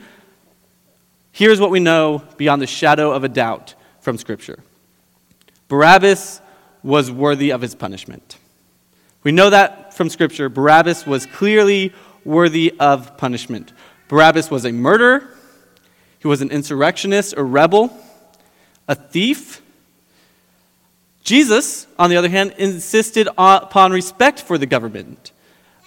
Here's 1.33 1.59
what 1.59 1.71
we 1.71 1.81
know 1.81 2.23
beyond 2.37 2.61
the 2.61 2.67
shadow 2.67 3.11
of 3.11 3.25
a 3.25 3.29
doubt 3.29 3.75
from 4.01 4.19
Scripture 4.19 4.63
Barabbas 5.69 6.41
was 6.83 7.11
worthy 7.11 7.51
of 7.51 7.61
his 7.61 7.75
punishment. 7.75 8.39
We 9.23 9.33
know 9.33 9.51
that 9.51 9.95
from 9.95 10.09
Scripture. 10.09 10.49
Barabbas 10.49 11.07
was 11.07 11.27
clearly 11.27 11.93
worthy 12.25 12.75
of 12.79 13.17
punishment. 13.17 13.73
Barabbas 14.09 14.51
was 14.51 14.65
a 14.65 14.73
murderer, 14.73 15.29
he 16.19 16.29
was 16.29 16.43
an 16.43 16.51
insurrectionist, 16.51 17.35
a 17.37 17.43
rebel, 17.43 17.97
a 18.89 18.95
thief, 18.95 19.60
Jesus, 21.23 21.87
on 21.99 22.11
the 22.11 22.17
other 22.17 22.29
hand, 22.29 22.55
insisted 22.59 23.29
upon 23.37 23.93
respect 23.93 24.41
for 24.41 24.59
the 24.59 24.67
government. 24.67 25.33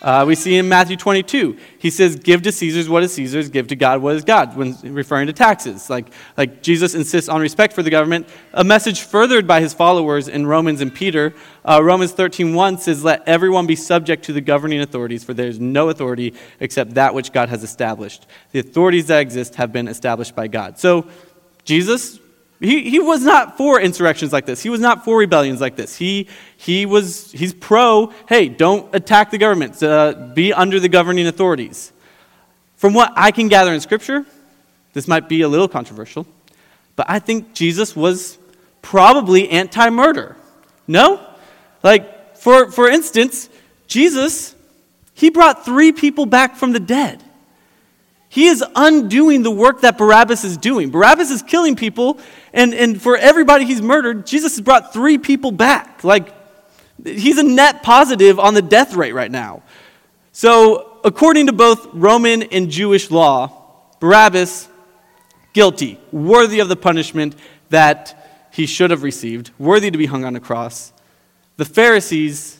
Uh, 0.03 0.25
we 0.27 0.35
see 0.35 0.57
in 0.57 0.67
Matthew 0.67 0.97
22, 0.97 1.57
he 1.79 1.89
says, 1.89 2.17
Give 2.17 2.41
to 2.41 2.51
Caesar's 2.51 2.89
what 2.89 3.03
is 3.03 3.13
Caesar's, 3.13 3.47
give 3.47 3.69
to 3.69 3.75
God 3.77 4.01
what 4.01 4.17
is 4.17 4.25
God, 4.25 4.57
when 4.57 4.75
referring 4.83 5.27
to 5.27 5.33
taxes. 5.33 5.89
Like, 5.89 6.07
like 6.35 6.61
Jesus 6.61 6.93
insists 6.93 7.29
on 7.29 7.39
respect 7.39 7.71
for 7.71 7.83
the 7.83 7.89
government. 7.89 8.27
A 8.53 8.65
message 8.65 8.99
furthered 8.99 9.47
by 9.47 9.61
his 9.61 9.73
followers 9.73 10.27
in 10.27 10.45
Romans 10.45 10.81
and 10.81 10.93
Peter. 10.93 11.33
Uh, 11.63 11.81
Romans 11.81 12.11
13.1 12.11 12.81
says, 12.81 13.01
Let 13.01 13.25
everyone 13.25 13.65
be 13.65 13.77
subject 13.77 14.25
to 14.25 14.33
the 14.33 14.41
governing 14.41 14.81
authorities, 14.81 15.23
for 15.23 15.33
there 15.33 15.47
is 15.47 15.61
no 15.61 15.87
authority 15.87 16.33
except 16.59 16.95
that 16.95 17.13
which 17.13 17.31
God 17.31 17.47
has 17.47 17.63
established. 17.63 18.27
The 18.51 18.59
authorities 18.59 19.07
that 19.07 19.21
exist 19.21 19.55
have 19.55 19.71
been 19.71 19.87
established 19.87 20.35
by 20.35 20.49
God. 20.49 20.77
So, 20.79 21.07
Jesus 21.63 22.19
he, 22.63 22.89
he 22.89 22.99
was 22.99 23.23
not 23.23 23.57
for 23.57 23.81
insurrections 23.81 24.31
like 24.31 24.45
this. 24.45 24.63
He 24.63 24.69
was 24.69 24.79
not 24.79 25.03
for 25.03 25.17
rebellions 25.17 25.59
like 25.59 25.75
this. 25.75 25.97
He, 25.97 26.29
he 26.55 26.85
was, 26.85 27.29
he's 27.33 27.53
pro, 27.53 28.13
hey, 28.29 28.47
don't 28.47 28.93
attack 28.95 29.31
the 29.31 29.37
government, 29.37 29.83
uh, 29.83 30.31
be 30.33 30.53
under 30.53 30.79
the 30.79 30.87
governing 30.87 31.27
authorities. 31.27 31.91
From 32.77 32.93
what 32.93 33.11
I 33.17 33.31
can 33.31 33.49
gather 33.49 33.73
in 33.73 33.81
Scripture, 33.81 34.25
this 34.93 35.09
might 35.09 35.27
be 35.27 35.41
a 35.41 35.47
little 35.49 35.67
controversial, 35.67 36.25
but 36.95 37.05
I 37.09 37.19
think 37.19 37.53
Jesus 37.53 37.97
was 37.97 38.37
probably 38.81 39.49
anti 39.49 39.89
murder. 39.89 40.37
No? 40.87 41.19
Like, 41.83 42.37
for, 42.37 42.71
for 42.71 42.87
instance, 42.89 43.49
Jesus, 43.87 44.55
he 45.13 45.29
brought 45.29 45.65
three 45.65 45.91
people 45.91 46.25
back 46.25 46.55
from 46.55 46.71
the 46.71 46.79
dead. 46.79 47.21
He 48.29 48.47
is 48.47 48.63
undoing 48.75 49.43
the 49.43 49.51
work 49.51 49.81
that 49.81 49.97
Barabbas 49.97 50.43
is 50.43 50.57
doing. 50.57 50.89
Barabbas 50.89 51.29
is 51.29 51.43
killing 51.43 51.75
people, 51.75 52.19
and, 52.53 52.73
and 52.73 53.01
for 53.01 53.17
everybody 53.17 53.65
he's 53.65 53.81
murdered, 53.81 54.27
Jesus 54.27 54.55
has 54.55 54.61
brought 54.61 54.93
three 54.93 55.17
people 55.17 55.51
back. 55.51 56.03
Like, 56.03 56.33
He's 57.03 57.37
a 57.37 57.43
net 57.43 57.83
positive 57.83 58.39
on 58.39 58.53
the 58.53 58.61
death 58.61 58.93
rate 58.93 59.13
right 59.13 59.31
now. 59.31 59.63
So, 60.31 60.99
according 61.03 61.47
to 61.47 61.53
both 61.53 61.87
Roman 61.93 62.43
and 62.43 62.69
Jewish 62.69 63.11
law, 63.11 63.51
Barabbas, 63.99 64.69
guilty, 65.53 65.99
worthy 66.11 66.59
of 66.59 66.69
the 66.69 66.75
punishment 66.75 67.35
that 67.69 68.49
he 68.51 68.65
should 68.65 68.91
have 68.91 69.03
received, 69.03 69.51
worthy 69.57 69.91
to 69.91 69.97
be 69.97 70.05
hung 70.05 70.23
on 70.23 70.35
a 70.35 70.39
cross. 70.39 70.93
The 71.57 71.65
Pharisees, 71.65 72.59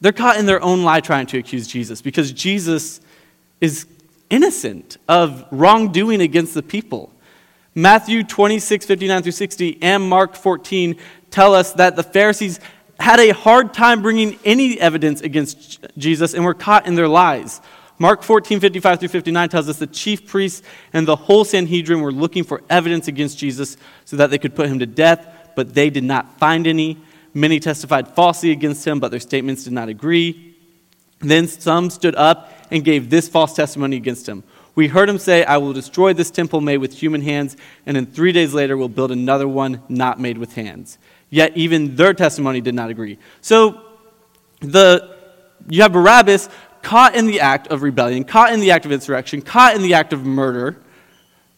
they're 0.00 0.12
caught 0.12 0.36
in 0.36 0.46
their 0.46 0.62
own 0.62 0.82
lie 0.82 1.00
trying 1.00 1.26
to 1.26 1.38
accuse 1.38 1.66
Jesus 1.66 2.00
because 2.00 2.32
Jesus 2.32 3.00
is 3.60 3.86
innocent 4.30 4.98
of 5.08 5.44
wrongdoing 5.50 6.20
against 6.20 6.54
the 6.54 6.62
people. 6.62 7.10
Matthew 7.78 8.24
26, 8.24 8.86
59 8.86 9.22
through 9.22 9.30
60, 9.30 9.78
and 9.82 10.02
Mark 10.02 10.34
14 10.34 10.96
tell 11.30 11.54
us 11.54 11.74
that 11.74 11.94
the 11.94 12.02
Pharisees 12.02 12.58
had 12.98 13.20
a 13.20 13.30
hard 13.30 13.72
time 13.72 14.02
bringing 14.02 14.36
any 14.44 14.80
evidence 14.80 15.20
against 15.20 15.86
Jesus 15.96 16.34
and 16.34 16.44
were 16.44 16.54
caught 16.54 16.88
in 16.88 16.96
their 16.96 17.06
lies. 17.06 17.60
Mark 18.00 18.24
14, 18.24 18.58
55 18.58 18.98
through 18.98 19.08
59 19.10 19.48
tells 19.48 19.68
us 19.68 19.78
the 19.78 19.86
chief 19.86 20.26
priests 20.26 20.66
and 20.92 21.06
the 21.06 21.14
whole 21.14 21.44
Sanhedrin 21.44 22.00
were 22.00 22.10
looking 22.10 22.42
for 22.42 22.62
evidence 22.68 23.06
against 23.06 23.38
Jesus 23.38 23.76
so 24.04 24.16
that 24.16 24.30
they 24.30 24.38
could 24.38 24.56
put 24.56 24.66
him 24.66 24.80
to 24.80 24.86
death, 24.86 25.52
but 25.54 25.72
they 25.72 25.88
did 25.88 26.02
not 26.02 26.36
find 26.40 26.66
any. 26.66 26.98
Many 27.32 27.60
testified 27.60 28.08
falsely 28.08 28.50
against 28.50 28.84
him, 28.84 28.98
but 28.98 29.12
their 29.12 29.20
statements 29.20 29.62
did 29.62 29.72
not 29.72 29.88
agree. 29.88 30.56
Then 31.20 31.46
some 31.46 31.90
stood 31.90 32.16
up 32.16 32.52
and 32.72 32.84
gave 32.84 33.08
this 33.08 33.28
false 33.28 33.54
testimony 33.54 33.96
against 33.96 34.28
him. 34.28 34.42
We 34.74 34.88
heard 34.88 35.08
him 35.08 35.18
say, 35.18 35.44
I 35.44 35.56
will 35.56 35.72
destroy 35.72 36.12
this 36.12 36.30
temple 36.30 36.60
made 36.60 36.78
with 36.78 36.94
human 36.94 37.22
hands, 37.22 37.56
and 37.84 37.96
in 37.96 38.06
three 38.06 38.32
days 38.32 38.54
later 38.54 38.76
we'll 38.76 38.88
build 38.88 39.10
another 39.10 39.48
one 39.48 39.82
not 39.88 40.20
made 40.20 40.38
with 40.38 40.54
hands. 40.54 40.98
Yet 41.30 41.56
even 41.56 41.96
their 41.96 42.14
testimony 42.14 42.60
did 42.60 42.74
not 42.74 42.90
agree. 42.90 43.18
So 43.40 43.82
the, 44.60 45.16
you 45.68 45.82
have 45.82 45.92
Barabbas 45.92 46.48
caught 46.82 47.14
in 47.14 47.26
the 47.26 47.40
act 47.40 47.66
of 47.68 47.82
rebellion, 47.82 48.24
caught 48.24 48.52
in 48.52 48.60
the 48.60 48.70
act 48.70 48.86
of 48.86 48.92
insurrection, 48.92 49.42
caught 49.42 49.74
in 49.74 49.82
the 49.82 49.94
act 49.94 50.12
of 50.12 50.24
murder, 50.24 50.80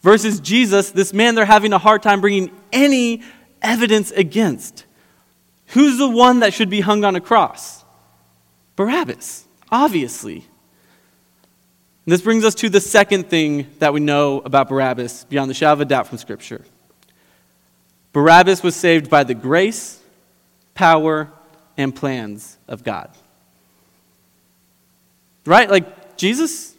versus 0.03 0.41
Jesus, 0.41 0.91
this 0.91 1.13
man 1.13 1.35
they're 1.35 1.45
having 1.45 1.73
a 1.73 1.79
hard 1.79 2.03
time 2.03 2.21
bringing 2.21 2.51
any 2.73 3.23
evidence 3.63 4.11
against. 4.13 4.87
Who's 5.69 5.99
the 5.99 6.09
one 6.09 6.41
that 6.41 6.55
should 6.55 6.71
be 6.71 6.81
hung 6.81 7.05
on 7.05 7.15
a 7.17 7.21
cross? 7.21 7.85
Barabbas, 8.77 9.47
obviously. 9.71 10.47
And 12.07 12.13
this 12.13 12.23
brings 12.23 12.45
us 12.45 12.55
to 12.57 12.69
the 12.69 12.81
second 12.81 13.29
thing 13.29 13.67
that 13.79 13.93
we 13.93 14.01
know 14.01 14.41
about 14.45 14.69
Barabbas 14.69 15.25
beyond 15.25 15.51
the 15.51 15.55
shadow 15.55 15.75
of 15.75 15.81
a 15.81 15.85
doubt 15.85 16.07
from 16.07 16.19
Scripture. 16.19 16.65
Barabbas 18.13 18.63
was 18.63 18.75
saved 18.75 19.11
by 19.11 19.23
the 19.23 19.35
grace, 19.35 20.01
power, 20.75 21.31
and 21.77 21.95
plans 21.95 22.57
of 22.67 22.83
God. 22.83 23.11
Right? 25.45 25.71
Like, 25.71 26.17
Jesus 26.17 26.75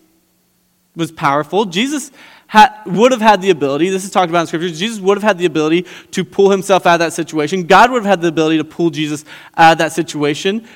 was 0.95 1.11
powerful. 1.11 1.65
Jesus 1.65 2.11
had, 2.47 2.73
would 2.85 3.11
have 3.11 3.21
had 3.21 3.41
the 3.41 3.49
ability, 3.49 3.89
this 3.89 4.03
is 4.03 4.11
talked 4.11 4.29
about 4.29 4.41
in 4.41 4.47
Scripture, 4.47 4.69
Jesus 4.69 4.99
would 4.99 5.17
have 5.17 5.23
had 5.23 5.37
the 5.37 5.45
ability 5.45 5.85
to 6.11 6.25
pull 6.25 6.49
himself 6.49 6.85
out 6.85 6.95
of 6.95 6.99
that 6.99 7.13
situation. 7.13 7.63
God 7.63 7.91
would 7.91 8.03
have 8.03 8.09
had 8.09 8.21
the 8.21 8.27
ability 8.27 8.57
to 8.57 8.65
pull 8.65 8.89
Jesus 8.89 9.23
out 9.55 9.73
of 9.73 9.77
that 9.77 9.93
situation. 9.93 10.67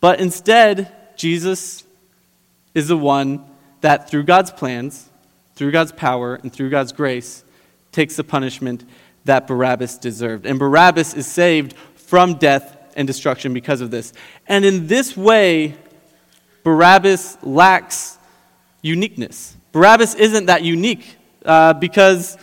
But 0.00 0.20
instead, 0.20 0.92
Jesus 1.16 1.84
is 2.74 2.88
the 2.88 2.96
one 2.96 3.48
that, 3.82 4.08
through 4.08 4.24
God's 4.24 4.50
plans, 4.50 5.08
through 5.54 5.70
God's 5.70 5.92
power, 5.92 6.36
and 6.36 6.52
through 6.52 6.70
God's 6.70 6.92
grace, 6.92 7.44
takes 7.92 8.16
the 8.16 8.24
punishment 8.24 8.84
that 9.24 9.46
Barabbas 9.46 9.98
deserved. 9.98 10.46
And 10.46 10.58
Barabbas 10.58 11.14
is 11.14 11.26
saved 11.26 11.74
from 11.94 12.34
death 12.34 12.76
and 12.96 13.06
destruction 13.06 13.54
because 13.54 13.80
of 13.80 13.90
this. 13.90 14.12
And 14.46 14.64
in 14.64 14.86
this 14.86 15.16
way, 15.16 15.76
Barabbas 16.64 17.38
lacks 17.42 18.18
uniqueness. 18.82 19.56
Barabbas 19.72 20.14
isn't 20.14 20.46
that 20.46 20.62
unique 20.62 21.16
uh, 21.44 21.72
because 21.74 22.36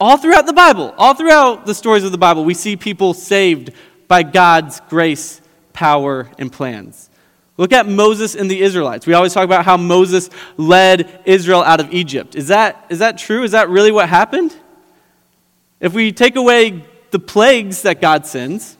all 0.00 0.16
throughout 0.16 0.46
the 0.46 0.52
Bible, 0.52 0.94
all 0.96 1.14
throughout 1.14 1.66
the 1.66 1.74
stories 1.74 2.04
of 2.04 2.12
the 2.12 2.18
Bible, 2.18 2.44
we 2.44 2.54
see 2.54 2.76
people 2.76 3.14
saved 3.14 3.72
by 4.06 4.22
God's 4.22 4.80
grace, 4.88 5.40
power, 5.72 6.28
and 6.38 6.52
plans. 6.52 7.10
Look 7.58 7.72
at 7.72 7.88
Moses 7.88 8.36
and 8.36 8.48
the 8.48 8.62
Israelites. 8.62 9.04
We 9.04 9.14
always 9.14 9.34
talk 9.34 9.44
about 9.44 9.64
how 9.64 9.76
Moses 9.76 10.30
led 10.56 11.20
Israel 11.24 11.62
out 11.62 11.80
of 11.80 11.92
Egypt. 11.92 12.36
Is 12.36 12.48
that, 12.48 12.86
is 12.88 13.00
that 13.00 13.18
true? 13.18 13.42
Is 13.42 13.50
that 13.50 13.68
really 13.68 13.90
what 13.90 14.08
happened? 14.08 14.56
If 15.80 15.92
we 15.92 16.12
take 16.12 16.36
away 16.36 16.84
the 17.10 17.18
plagues 17.18 17.82
that 17.82 18.00
God 18.00 18.26
sends, 18.26 18.76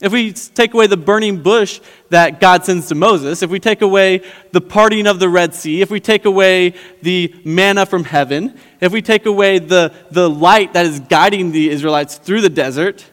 if 0.00 0.10
we 0.10 0.32
take 0.32 0.72
away 0.72 0.86
the 0.86 0.96
burning 0.96 1.42
bush 1.42 1.80
that 2.08 2.40
God 2.40 2.64
sends 2.64 2.88
to 2.88 2.94
Moses, 2.94 3.42
if 3.42 3.50
we 3.50 3.60
take 3.60 3.82
away 3.82 4.22
the 4.52 4.60
parting 4.60 5.06
of 5.06 5.20
the 5.20 5.28
Red 5.28 5.54
Sea, 5.54 5.82
if 5.82 5.90
we 5.90 6.00
take 6.00 6.24
away 6.24 6.74
the 7.02 7.34
manna 7.44 7.84
from 7.84 8.04
heaven, 8.04 8.58
if 8.80 8.90
we 8.90 9.02
take 9.02 9.26
away 9.26 9.58
the, 9.58 9.92
the 10.10 10.28
light 10.28 10.72
that 10.72 10.86
is 10.86 10.98
guiding 11.00 11.52
the 11.52 11.68
Israelites 11.68 12.16
through 12.16 12.40
the 12.40 12.48
desert, 12.48 13.04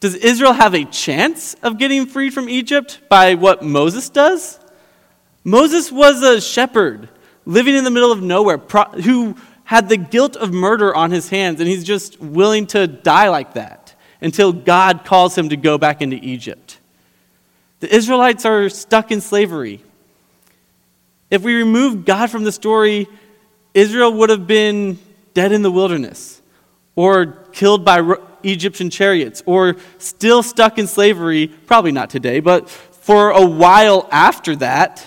does 0.00 0.14
Israel 0.14 0.52
have 0.52 0.74
a 0.74 0.84
chance 0.84 1.54
of 1.62 1.78
getting 1.78 2.06
freed 2.06 2.32
from 2.32 2.48
Egypt 2.48 3.00
by 3.08 3.34
what 3.34 3.62
Moses 3.62 4.08
does? 4.08 4.60
Moses 5.42 5.90
was 5.90 6.22
a 6.22 6.40
shepherd 6.40 7.08
living 7.44 7.74
in 7.74 7.84
the 7.84 7.90
middle 7.90 8.12
of 8.12 8.22
nowhere 8.22 8.58
who 8.58 9.34
had 9.64 9.88
the 9.88 9.96
guilt 9.96 10.36
of 10.36 10.52
murder 10.52 10.94
on 10.94 11.10
his 11.10 11.28
hands, 11.28 11.60
and 11.60 11.68
he's 11.68 11.84
just 11.84 12.20
willing 12.20 12.66
to 12.68 12.86
die 12.86 13.28
like 13.28 13.54
that 13.54 13.94
until 14.20 14.52
God 14.52 15.04
calls 15.04 15.36
him 15.36 15.48
to 15.48 15.56
go 15.56 15.78
back 15.78 16.00
into 16.00 16.16
Egypt. 16.16 16.78
The 17.80 17.94
Israelites 17.94 18.44
are 18.44 18.68
stuck 18.68 19.10
in 19.10 19.20
slavery. 19.20 19.82
If 21.30 21.42
we 21.42 21.54
remove 21.54 22.04
God 22.04 22.30
from 22.30 22.44
the 22.44 22.52
story, 22.52 23.06
Israel 23.74 24.12
would 24.14 24.30
have 24.30 24.46
been 24.46 24.98
dead 25.34 25.52
in 25.52 25.62
the 25.62 25.70
wilderness 25.70 26.40
or 26.96 27.26
killed 27.52 27.84
by 27.84 28.00
Egyptian 28.42 28.90
chariots 28.90 29.42
or 29.46 29.76
still 29.98 30.42
stuck 30.42 30.78
in 30.78 30.86
slavery, 30.86 31.48
probably 31.48 31.92
not 31.92 32.10
today, 32.10 32.40
but 32.40 32.68
for 32.68 33.30
a 33.30 33.44
while 33.44 34.08
after 34.10 34.56
that. 34.56 35.04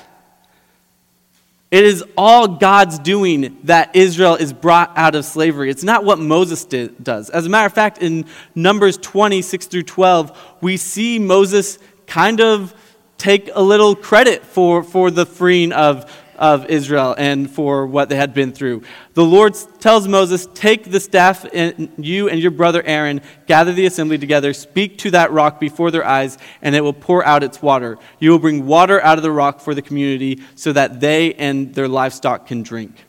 It 1.69 1.85
is 1.85 2.03
all 2.17 2.49
God's 2.49 2.99
doing 2.99 3.57
that 3.63 3.95
Israel 3.95 4.35
is 4.35 4.51
brought 4.51 4.91
out 4.97 5.15
of 5.15 5.23
slavery. 5.23 5.69
It's 5.69 5.85
not 5.85 6.03
what 6.03 6.19
Moses 6.19 6.65
did, 6.65 7.01
does. 7.01 7.29
As 7.29 7.45
a 7.45 7.49
matter 7.49 7.65
of 7.65 7.73
fact, 7.73 7.99
in 7.99 8.25
Numbers 8.55 8.97
26 8.97 9.67
through 9.67 9.83
12, 9.83 10.37
we 10.59 10.75
see 10.75 11.17
Moses 11.17 11.79
kind 12.07 12.41
of 12.41 12.73
take 13.17 13.49
a 13.53 13.61
little 13.61 13.95
credit 13.95 14.43
for, 14.43 14.83
for 14.83 15.11
the 15.11 15.25
freeing 15.25 15.71
of 15.71 16.11
of 16.41 16.65
Israel 16.71 17.13
and 17.19 17.49
for 17.49 17.85
what 17.85 18.09
they 18.09 18.15
had 18.15 18.33
been 18.33 18.51
through. 18.51 18.81
The 19.13 19.23
Lord 19.23 19.55
tells 19.79 20.07
Moses, 20.07 20.47
Take 20.55 20.89
the 20.91 20.99
staff, 20.99 21.45
and 21.53 21.91
you 21.97 22.29
and 22.29 22.41
your 22.41 22.49
brother 22.49 22.81
Aaron, 22.83 23.21
gather 23.45 23.71
the 23.71 23.85
assembly 23.85 24.17
together, 24.17 24.51
speak 24.51 24.97
to 24.99 25.11
that 25.11 25.31
rock 25.31 25.59
before 25.59 25.91
their 25.91 26.03
eyes, 26.03 26.39
and 26.63 26.75
it 26.75 26.81
will 26.81 26.93
pour 26.93 27.23
out 27.23 27.43
its 27.43 27.61
water. 27.61 27.99
You 28.19 28.31
will 28.31 28.39
bring 28.39 28.65
water 28.65 28.99
out 28.99 29.19
of 29.19 29.23
the 29.23 29.31
rock 29.31 29.61
for 29.61 29.75
the 29.75 29.83
community 29.83 30.41
so 30.55 30.73
that 30.73 30.99
they 30.99 31.35
and 31.35 31.75
their 31.75 31.87
livestock 31.87 32.47
can 32.47 32.63
drink. 32.63 33.05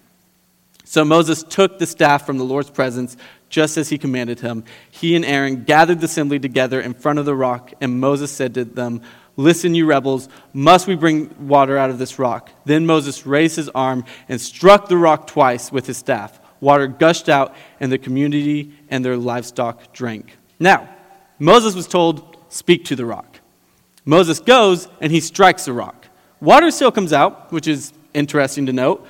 So 0.84 1.02
Moses 1.02 1.42
took 1.42 1.78
the 1.78 1.86
staff 1.86 2.26
from 2.26 2.36
the 2.36 2.44
Lord's 2.44 2.68
presence, 2.68 3.16
just 3.48 3.78
as 3.78 3.88
he 3.88 3.96
commanded 3.96 4.40
him. 4.40 4.64
He 4.90 5.16
and 5.16 5.24
Aaron 5.24 5.64
gathered 5.64 6.00
the 6.00 6.04
assembly 6.04 6.38
together 6.38 6.82
in 6.82 6.92
front 6.92 7.18
of 7.18 7.24
the 7.24 7.34
rock, 7.34 7.72
and 7.80 7.98
Moses 7.98 8.30
said 8.30 8.52
to 8.54 8.66
them, 8.66 9.00
Listen, 9.36 9.74
you 9.74 9.86
rebels, 9.86 10.28
must 10.52 10.86
we 10.86 10.94
bring 10.94 11.34
water 11.48 11.78
out 11.78 11.90
of 11.90 11.98
this 11.98 12.18
rock? 12.18 12.50
Then 12.64 12.84
Moses 12.84 13.26
raised 13.26 13.56
his 13.56 13.68
arm 13.70 14.04
and 14.28 14.40
struck 14.40 14.88
the 14.88 14.96
rock 14.96 15.26
twice 15.26 15.72
with 15.72 15.86
his 15.86 15.96
staff. 15.96 16.38
Water 16.60 16.86
gushed 16.86 17.28
out, 17.28 17.54
and 17.80 17.90
the 17.90 17.98
community 17.98 18.72
and 18.88 19.04
their 19.04 19.16
livestock 19.16 19.92
drank. 19.92 20.36
Now, 20.60 20.88
Moses 21.38 21.74
was 21.74 21.88
told, 21.88 22.36
Speak 22.50 22.84
to 22.84 22.96
the 22.96 23.06
rock. 23.06 23.40
Moses 24.04 24.38
goes 24.40 24.88
and 25.00 25.10
he 25.10 25.20
strikes 25.20 25.64
the 25.64 25.72
rock. 25.72 26.06
Water 26.40 26.70
still 26.70 26.92
comes 26.92 27.12
out, 27.12 27.50
which 27.50 27.66
is 27.66 27.92
interesting 28.14 28.66
to 28.66 28.72
note. 28.72 29.06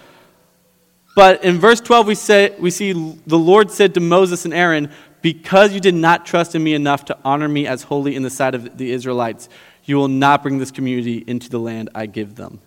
But 1.17 1.45
in 1.45 1.59
verse 1.59 1.81
12, 1.81 2.07
we, 2.07 2.15
say, 2.15 2.55
we 2.59 2.71
see 2.71 2.93
the 3.27 3.39
Lord 3.39 3.71
said 3.71 3.95
to 3.95 4.01
Moses 4.01 4.45
and 4.45 4.55
Aaron, 4.55 4.91
Because 5.21 5.75
you 5.75 5.81
did 5.81 5.95
not 5.95 6.25
trust 6.25 6.55
in 6.55 6.63
me 6.63 6.73
enough 6.75 7.05
to 7.07 7.19
honor 7.25 7.49
me 7.49 7.67
as 7.67 7.83
holy 7.83 8.17
in 8.17 8.23
the 8.23 8.31
sight 8.31 8.55
of 8.55 8.79
the 8.79 8.93
Israelites, 8.93 9.49
you 9.85 9.97
will 9.97 10.09
not 10.09 10.43
bring 10.43 10.59
this 10.59 10.71
community 10.71 11.25
into 11.27 11.49
the 11.49 11.59
land 11.59 11.91
I 11.95 12.07
give 12.07 12.35
them. 12.35 12.61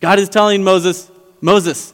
God 0.00 0.18
is 0.18 0.28
telling 0.28 0.64
Moses, 0.64 1.10
Moses, 1.40 1.92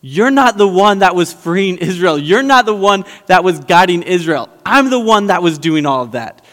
you're 0.00 0.30
not 0.30 0.58
the 0.58 0.68
one 0.68 0.98
that 0.98 1.14
was 1.14 1.32
freeing 1.32 1.78
Israel. 1.78 2.18
You're 2.18 2.42
not 2.42 2.66
the 2.66 2.74
one 2.74 3.04
that 3.26 3.44
was 3.44 3.60
guiding 3.60 4.02
Israel. 4.02 4.48
I'm 4.66 4.90
the 4.90 5.00
one 5.00 5.28
that 5.28 5.42
was 5.42 5.58
doing 5.58 5.86
all 5.86 6.02
of 6.02 6.12
that. 6.12 6.44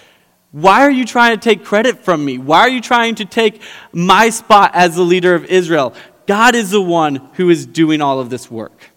Why 0.51 0.81
are 0.81 0.91
you 0.91 1.05
trying 1.05 1.37
to 1.37 1.41
take 1.41 1.63
credit 1.63 1.99
from 1.99 2.23
me? 2.23 2.37
Why 2.37 2.59
are 2.61 2.69
you 2.69 2.81
trying 2.81 3.15
to 3.15 3.25
take 3.25 3.61
my 3.91 4.29
spot 4.29 4.71
as 4.73 4.95
the 4.95 5.03
leader 5.03 5.35
of 5.35 5.45
Israel? 5.45 5.93
God 6.25 6.55
is 6.55 6.71
the 6.71 6.81
one 6.81 7.15
who 7.33 7.49
is 7.49 7.65
doing 7.65 8.01
all 8.01 8.19
of 8.19 8.29
this 8.29 8.49
work. 8.49 8.91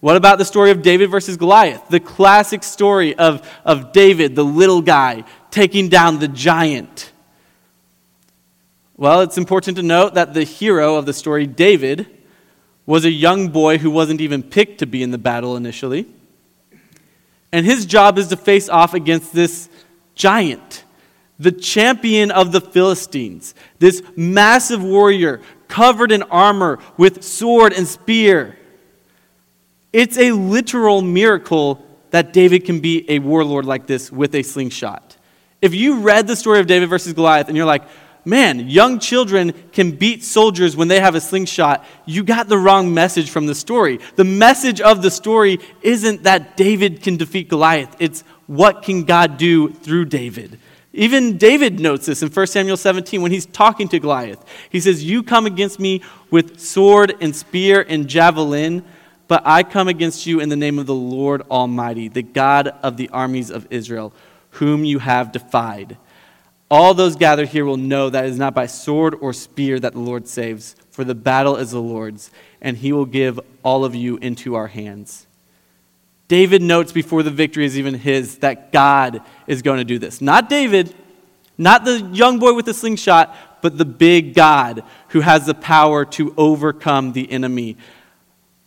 What 0.00 0.16
about 0.16 0.38
the 0.38 0.44
story 0.44 0.70
of 0.70 0.80
David 0.80 1.10
versus 1.10 1.36
Goliath? 1.36 1.88
The 1.88 2.00
classic 2.00 2.62
story 2.62 3.16
of, 3.16 3.46
of 3.64 3.92
David, 3.92 4.34
the 4.34 4.44
little 4.44 4.80
guy, 4.80 5.24
taking 5.50 5.88
down 5.88 6.18
the 6.18 6.28
giant. 6.28 7.12
Well, 8.96 9.22
it's 9.22 9.38
important 9.38 9.76
to 9.78 9.82
note 9.82 10.14
that 10.14 10.34
the 10.34 10.44
hero 10.44 10.96
of 10.96 11.06
the 11.06 11.14
story, 11.14 11.46
David, 11.46 12.06
was 12.86 13.04
a 13.04 13.10
young 13.10 13.48
boy 13.48 13.78
who 13.78 13.90
wasn't 13.90 14.20
even 14.20 14.42
picked 14.42 14.78
to 14.78 14.86
be 14.86 15.02
in 15.02 15.10
the 15.10 15.18
battle 15.18 15.56
initially. 15.56 16.06
And 17.52 17.64
his 17.64 17.86
job 17.86 18.18
is 18.18 18.28
to 18.28 18.36
face 18.36 18.68
off 18.68 18.94
against 18.94 19.32
this 19.32 19.68
giant, 20.14 20.84
the 21.38 21.52
champion 21.52 22.30
of 22.30 22.52
the 22.52 22.60
Philistines, 22.60 23.54
this 23.78 24.02
massive 24.16 24.82
warrior 24.82 25.40
covered 25.66 26.12
in 26.12 26.22
armor 26.24 26.78
with 26.96 27.24
sword 27.24 27.72
and 27.72 27.86
spear. 27.86 28.58
It's 29.92 30.18
a 30.18 30.32
literal 30.32 31.00
miracle 31.00 31.84
that 32.10 32.32
David 32.32 32.64
can 32.64 32.80
be 32.80 33.08
a 33.10 33.18
warlord 33.20 33.64
like 33.64 33.86
this 33.86 34.12
with 34.12 34.34
a 34.34 34.42
slingshot. 34.42 35.09
If 35.62 35.74
you 35.74 36.00
read 36.00 36.26
the 36.26 36.36
story 36.36 36.60
of 36.60 36.66
David 36.66 36.88
versus 36.88 37.12
Goliath 37.12 37.48
and 37.48 37.56
you're 37.56 37.66
like, 37.66 37.82
man, 38.24 38.68
young 38.68 38.98
children 38.98 39.52
can 39.72 39.92
beat 39.92 40.24
soldiers 40.24 40.76
when 40.76 40.88
they 40.88 41.00
have 41.00 41.14
a 41.14 41.20
slingshot, 41.20 41.84
you 42.06 42.22
got 42.22 42.48
the 42.48 42.58
wrong 42.58 42.92
message 42.92 43.30
from 43.30 43.46
the 43.46 43.54
story. 43.54 44.00
The 44.16 44.24
message 44.24 44.80
of 44.80 45.02
the 45.02 45.10
story 45.10 45.60
isn't 45.82 46.22
that 46.24 46.56
David 46.56 47.02
can 47.02 47.16
defeat 47.16 47.48
Goliath, 47.48 47.94
it's 47.98 48.22
what 48.46 48.82
can 48.82 49.04
God 49.04 49.36
do 49.36 49.72
through 49.72 50.06
David. 50.06 50.58
Even 50.92 51.38
David 51.38 51.78
notes 51.78 52.06
this 52.06 52.22
in 52.22 52.30
1 52.30 52.46
Samuel 52.48 52.76
17 52.76 53.22
when 53.22 53.30
he's 53.30 53.46
talking 53.46 53.88
to 53.88 54.00
Goliath. 54.00 54.44
He 54.70 54.80
says, 54.80 55.04
You 55.04 55.22
come 55.22 55.46
against 55.46 55.78
me 55.78 56.02
with 56.30 56.58
sword 56.58 57.14
and 57.20 57.34
spear 57.34 57.86
and 57.88 58.08
javelin, 58.08 58.84
but 59.28 59.42
I 59.44 59.62
come 59.62 59.86
against 59.86 60.26
you 60.26 60.40
in 60.40 60.48
the 60.48 60.56
name 60.56 60.80
of 60.80 60.86
the 60.86 60.94
Lord 60.94 61.42
Almighty, 61.48 62.08
the 62.08 62.22
God 62.22 62.68
of 62.82 62.96
the 62.96 63.08
armies 63.10 63.50
of 63.50 63.68
Israel, 63.70 64.12
whom 64.50 64.84
you 64.84 64.98
have 64.98 65.32
defied. 65.32 65.96
All 66.70 66.94
those 66.94 67.16
gathered 67.16 67.48
here 67.48 67.64
will 67.64 67.76
know 67.76 68.10
that 68.10 68.24
it 68.24 68.30
is 68.30 68.38
not 68.38 68.54
by 68.54 68.66
sword 68.66 69.16
or 69.20 69.32
spear 69.32 69.80
that 69.80 69.92
the 69.92 70.00
Lord 70.00 70.28
saves, 70.28 70.76
for 70.90 71.04
the 71.04 71.14
battle 71.14 71.56
is 71.56 71.72
the 71.72 71.80
Lord's, 71.80 72.30
and 72.60 72.76
he 72.76 72.92
will 72.92 73.06
give 73.06 73.40
all 73.62 73.84
of 73.84 73.94
you 73.94 74.18
into 74.18 74.54
our 74.54 74.68
hands. 74.68 75.26
David 76.28 76.62
notes 76.62 76.92
before 76.92 77.24
the 77.24 77.30
victory 77.30 77.64
is 77.64 77.76
even 77.76 77.94
his 77.94 78.38
that 78.38 78.70
God 78.70 79.20
is 79.48 79.62
going 79.62 79.78
to 79.78 79.84
do 79.84 79.98
this. 79.98 80.20
Not 80.20 80.48
David, 80.48 80.94
not 81.58 81.84
the 81.84 82.02
young 82.12 82.38
boy 82.38 82.54
with 82.54 82.66
the 82.66 82.74
slingshot, 82.74 83.36
but 83.62 83.76
the 83.76 83.84
big 83.84 84.32
God 84.32 84.84
who 85.08 85.20
has 85.20 85.46
the 85.46 85.54
power 85.54 86.04
to 86.04 86.32
overcome 86.36 87.12
the 87.12 87.30
enemy. 87.32 87.76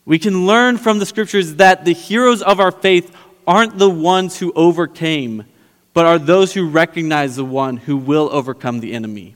We 0.04 0.20
can 0.20 0.46
learn 0.46 0.78
from 0.78 1.00
the 1.00 1.06
scriptures 1.06 1.56
that 1.56 1.86
the 1.86 1.94
heroes 1.94 2.42
of 2.42 2.60
our 2.60 2.72
faith 2.72 3.16
aren't 3.48 3.78
the 3.78 3.90
ones 3.90 4.38
who 4.38 4.52
overcame, 4.54 5.46
but 5.94 6.06
are 6.06 6.20
those 6.20 6.54
who 6.54 6.68
recognize 6.68 7.36
the 7.36 7.46
one 7.46 7.78
who 7.78 7.98
will 7.98 8.30
overcome 8.32 8.80
the 8.80 8.94
enemy. 8.94 9.36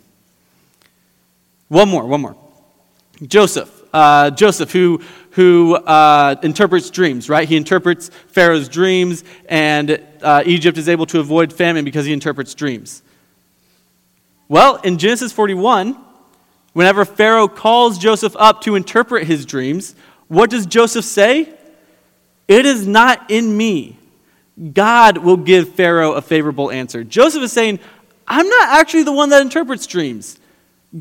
One 1.68 1.90
more, 1.90 2.06
one 2.06 2.22
more. 2.22 2.36
Joseph. 3.26 3.74
Uh, 3.94 4.30
Joseph, 4.32 4.72
who 4.72 5.02
who 5.38 5.76
uh, 5.76 6.36
interprets 6.42 6.90
dreams, 6.90 7.30
right? 7.30 7.48
He 7.48 7.58
interprets 7.58 8.10
Pharaoh's 8.30 8.68
dreams, 8.68 9.24
and 9.48 10.04
uh, 10.24 10.42
Egypt 10.48 10.80
is 10.80 10.90
able 10.90 11.06
to 11.06 11.20
avoid 11.20 11.54
famine 11.54 11.86
because 11.86 12.08
he 12.08 12.12
interprets 12.12 12.56
dreams. 12.56 13.04
Well, 14.48 14.78
in 14.78 14.98
Genesis 14.98 15.32
41, 15.32 15.96
whenever 16.74 17.06
Pharaoh 17.06 17.48
calls 17.48 18.00
Joseph 18.00 18.36
up 18.40 18.62
to 18.62 18.74
interpret 18.74 19.28
his 19.28 19.46
dreams, 19.46 19.94
what 20.28 20.50
does 20.50 20.66
Joseph 20.66 21.06
say? 21.06 21.54
It 22.48 22.66
is 22.66 22.88
not 22.88 23.30
in 23.30 23.56
me. 23.56 24.00
God 24.74 25.18
will 25.18 25.38
give 25.38 25.76
Pharaoh 25.76 26.14
a 26.14 26.22
favorable 26.22 26.72
answer. 26.72 27.04
Joseph 27.04 27.44
is 27.44 27.52
saying, 27.52 27.80
I'm 28.28 28.48
not 28.50 28.70
actually 28.80 29.04
the 29.04 29.14
one 29.14 29.30
that 29.30 29.42
interprets 29.42 29.86
dreams. 29.86 30.40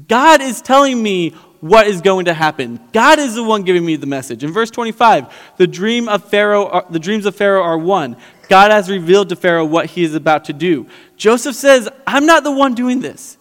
God 0.08 0.40
is 0.40 0.60
telling 0.60 1.02
me 1.02 1.30
what 1.60 1.86
is 1.86 2.00
going 2.00 2.26
to 2.26 2.34
happen. 2.34 2.80
God 2.92 3.19
is 3.19 3.34
the 3.34 3.42
one 3.42 3.62
giving 3.62 3.84
me 3.84 3.97
the 3.97 4.06
message. 4.06 4.45
In 4.45 4.52
verse 4.52 4.71
25, 4.71 5.54
the 5.56 5.66
dream 5.66 6.08
of 6.08 6.25
Pharaoh 6.25 6.69
are, 6.69 6.86
the 6.90 6.99
dreams 6.99 7.25
of 7.26 7.34
Pharaoh 7.34 7.62
are 7.62 7.78
one. 7.78 8.16
God 8.49 8.71
has 8.71 8.90
revealed 8.90 9.30
to 9.30 9.36
Pharaoh 9.36 9.64
what 9.64 9.86
he 9.86 10.04
is 10.04 10.14
about 10.14 10.45
to 10.47 10.52
do. 10.52 10.86
Joseph 11.16 11.56
says, 11.56 11.88
"I'm 12.06 12.26
not 12.26 12.45
the 12.45 12.52
one 12.52 12.75
doing 12.75 13.00
this." 13.00 13.38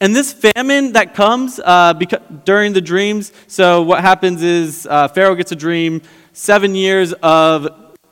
And 0.00 0.14
this 0.14 0.32
famine 0.32 0.92
that 0.92 1.14
comes 1.14 1.60
uh, 1.62 1.92
during 2.44 2.72
the 2.72 2.80
dreams, 2.80 3.32
so 3.46 3.82
what 3.82 4.00
happens 4.00 4.42
is 4.42 4.86
uh, 4.86 5.08
Pharaoh 5.08 5.34
gets 5.34 5.52
a 5.52 5.56
dream, 5.56 6.02
seven 6.32 6.74
years 6.74 7.12
of 7.14 7.68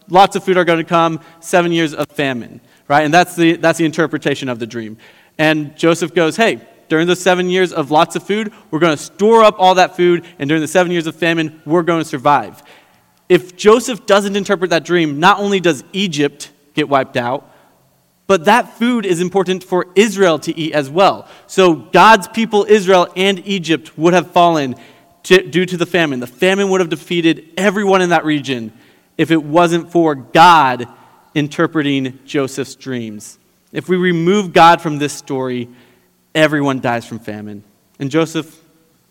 lots 0.09 0.37
of 0.37 0.45
food 0.45 0.57
are 0.57 0.65
going 0.65 0.79
to 0.79 0.85
come, 0.85 1.21
seven 1.41 1.73
years 1.73 1.95
of 1.95 2.07
famine, 2.09 2.61
right? 2.89 3.05
And 3.05 3.13
that's 3.13 3.37
the, 3.37 3.57
that's 3.57 3.79
the 3.79 3.85
interpretation 3.85 4.49
of 4.49 4.59
the 4.59 4.67
dream. 4.67 4.99
And 5.39 5.77
Joseph 5.77 6.15
goes, 6.15 6.37
hey, 6.37 6.61
during 6.89 7.07
the 7.07 7.17
seven 7.17 7.49
years 7.49 7.73
of 7.73 7.91
lots 7.91 8.17
of 8.17 8.23
food, 8.23 8.53
we're 8.71 8.79
going 8.79 8.97
to 8.97 9.03
store 9.03 9.43
up 9.45 9.57
all 9.59 9.77
that 9.77 9.97
food, 9.97 10.25
and 10.39 10.49
during 10.49 10.61
the 10.61 10.69
seven 10.69 10.93
years 10.93 11.07
of 11.07 11.17
famine, 11.17 11.63
we're 11.65 11.83
going 11.83 12.03
to 12.03 12.09
survive. 12.09 12.63
If 13.29 13.57
Joseph 13.57 14.05
doesn't 14.05 14.37
interpret 14.37 14.71
that 14.71 14.85
dream, 14.85 15.19
not 15.19 15.39
only 15.39 15.59
does 15.59 15.85
Egypt 15.93 16.51
get 16.75 16.89
wiped 16.89 17.17
out, 17.17 17.51
but 18.27 18.45
that 18.45 18.79
food 18.79 19.07
is 19.07 19.21
important 19.21 19.65
for 19.65 19.87
Israel 19.95 20.39
to 20.41 20.57
eat 20.57 20.73
as 20.75 20.91
well. 20.91 21.29
So 21.47 21.75
God's 21.75 22.29
people, 22.29 22.67
Israel 22.69 23.13
and 23.17 23.47
Egypt, 23.47 23.97
would 23.99 24.13
have 24.13 24.31
fallen 24.31 24.77
to, 25.25 25.43
due 25.49 25.67
to 25.67 25.77
the 25.77 25.87
famine. 25.87 26.21
The 26.21 26.27
famine 26.27 26.69
would 26.71 26.81
have 26.81 26.91
defeated 26.91 27.49
everyone 27.57 28.03
in 28.03 28.11
that 28.11 28.25
region 28.25 28.73
if 29.17 29.31
it 29.31 29.43
wasn't 29.43 29.91
for 29.91 30.15
God 30.15 30.87
interpreting 31.35 32.19
Joseph's 32.25 32.75
dreams. 32.75 33.39
If 33.73 33.89
we 33.89 33.97
remove 33.97 34.53
God 34.53 34.81
from 34.81 34.99
this 34.99 35.13
story, 35.13 35.69
everyone 36.35 36.81
dies 36.81 37.07
from 37.07 37.19
famine. 37.19 37.65
And 37.99 38.11
Joseph 38.11 38.63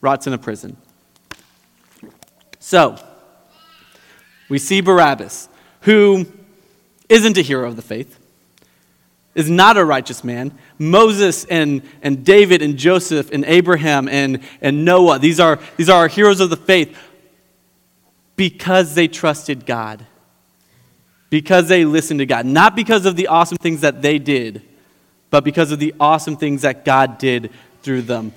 rots 0.02 0.28
in 0.28 0.34
a 0.34 0.38
prison. 0.38 0.78
So, 2.60 2.98
we 4.50 4.60
see 4.60 4.82
Barabbas, 4.82 5.50
who 5.82 6.26
isn't 7.10 7.38
a 7.38 7.42
hero 7.42 7.68
of 7.68 7.76
the 7.76 7.82
faith, 7.82 8.18
is 9.34 9.50
not 9.50 9.78
a 9.78 9.86
righteous 9.86 10.24
man. 10.24 10.58
Moses 10.78 11.46
and, 11.46 11.82
and 12.02 12.26
David 12.26 12.62
and 12.62 12.78
Joseph 12.78 13.32
and 13.32 13.46
Abraham 13.46 14.10
and, 14.10 14.42
and 14.62 14.84
Noah, 14.84 15.20
these 15.20 15.40
are, 15.40 15.60
these 15.78 15.90
are 15.90 16.02
our 16.02 16.08
heroes 16.08 16.40
of 16.42 16.50
the 16.50 16.58
faith 16.58 16.98
because 18.50 18.96
they 18.96 19.08
trusted 19.08 19.66
God, 19.66 20.06
because 21.30 21.68
they 21.68 21.86
listened 21.86 22.20
to 22.20 22.26
God, 22.26 22.46
not 22.46 22.76
because 22.76 23.06
of 23.06 23.16
the 23.16 23.28
awesome 23.28 23.58
things 23.58 23.82
that 23.82 24.02
they 24.02 24.18
did 24.18 24.64
but 25.32 25.44
because 25.44 25.72
of 25.72 25.80
the 25.80 25.96
awesome 26.00 26.38
things 26.38 26.62
that 26.62 26.86
God 26.86 27.18
did 27.18 27.50
through 27.82 28.04
them. 28.04 28.34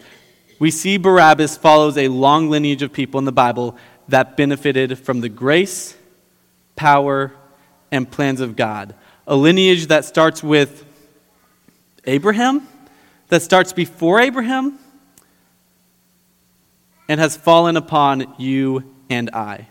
We 0.58 0.70
see 0.70 0.96
Barabbas 0.96 1.58
follows 1.58 1.98
a 1.98 2.08
long 2.08 2.48
lineage 2.48 2.80
of 2.80 2.92
people 2.92 3.18
in 3.18 3.26
the 3.26 3.32
Bible 3.32 3.76
that 4.08 4.36
benefited 4.36 4.98
from 4.98 5.20
the 5.20 5.28
grace, 5.28 5.96
power, 6.76 7.32
and 7.90 8.10
plans 8.10 8.40
of 8.40 8.56
God. 8.56 8.94
A 9.26 9.34
lineage 9.34 9.88
that 9.88 10.04
starts 10.04 10.42
with 10.42 10.84
Abraham, 12.04 12.66
that 13.28 13.42
starts 13.42 13.72
before 13.72 14.20
Abraham, 14.20 14.78
and 17.08 17.20
has 17.20 17.36
fallen 17.36 17.76
upon 17.76 18.34
you 18.38 18.94
and 19.10 19.30
I. 19.30 19.66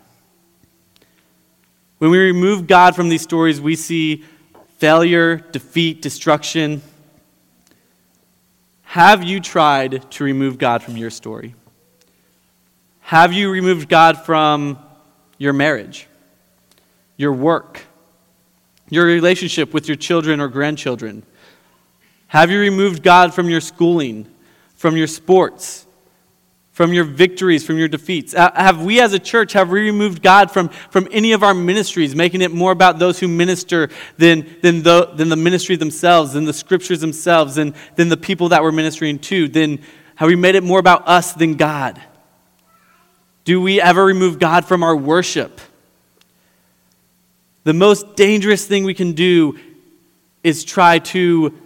When 2.04 2.10
we 2.10 2.18
remove 2.18 2.66
God 2.66 2.94
from 2.94 3.08
these 3.08 3.22
stories, 3.22 3.62
we 3.62 3.76
see 3.76 4.24
failure, 4.76 5.36
defeat, 5.36 6.02
destruction, 6.02 6.82
have 8.82 9.24
you 9.24 9.40
tried 9.40 10.10
to 10.10 10.24
remove 10.24 10.58
God 10.58 10.82
from 10.82 10.98
your 10.98 11.08
story? 11.08 11.54
Have 13.00 13.32
you 13.32 13.50
removed 13.50 13.88
God 13.88 14.18
from 14.18 14.78
your 15.38 15.54
marriage, 15.54 16.06
your 17.16 17.32
work, 17.32 17.80
your 18.90 19.06
relationship 19.06 19.72
with 19.72 19.88
your 19.88 19.96
children 19.96 20.40
or 20.40 20.48
grandchildren? 20.48 21.22
Have 22.26 22.50
you 22.50 22.60
removed 22.60 23.02
God 23.02 23.32
from 23.32 23.48
your 23.48 23.62
schooling, 23.62 24.26
from 24.76 24.94
your 24.94 25.06
sports, 25.06 25.83
from 26.74 26.92
your 26.92 27.04
victories, 27.04 27.64
from 27.64 27.78
your 27.78 27.88
defeats? 27.88 28.34
Uh, 28.34 28.50
have 28.54 28.82
we 28.82 29.00
as 29.00 29.12
a 29.12 29.18
church, 29.18 29.52
have 29.52 29.70
we 29.70 29.80
removed 29.80 30.22
God 30.22 30.50
from, 30.50 30.68
from 30.68 31.08
any 31.12 31.32
of 31.32 31.44
our 31.44 31.54
ministries, 31.54 32.16
making 32.16 32.42
it 32.42 32.50
more 32.50 32.72
about 32.72 32.98
those 32.98 33.18
who 33.20 33.28
minister 33.28 33.88
than, 34.18 34.56
than, 34.60 34.82
the, 34.82 35.06
than 35.14 35.28
the 35.28 35.36
ministry 35.36 35.76
themselves, 35.76 36.32
than 36.32 36.44
the 36.44 36.52
scriptures 36.52 37.00
themselves, 37.00 37.54
than, 37.54 37.74
than 37.94 38.08
the 38.08 38.16
people 38.16 38.48
that 38.48 38.62
we're 38.62 38.72
ministering 38.72 39.20
to? 39.20 39.46
Then 39.46 39.80
have 40.16 40.26
we 40.26 40.34
made 40.34 40.56
it 40.56 40.64
more 40.64 40.80
about 40.80 41.06
us 41.08 41.32
than 41.32 41.54
God? 41.54 42.02
Do 43.44 43.60
we 43.60 43.80
ever 43.80 44.04
remove 44.04 44.40
God 44.40 44.64
from 44.64 44.82
our 44.82 44.96
worship? 44.96 45.60
The 47.62 47.72
most 47.72 48.16
dangerous 48.16 48.66
thing 48.66 48.82
we 48.82 48.94
can 48.94 49.12
do 49.12 49.58
is 50.42 50.64
try 50.64 50.98
to 50.98 51.56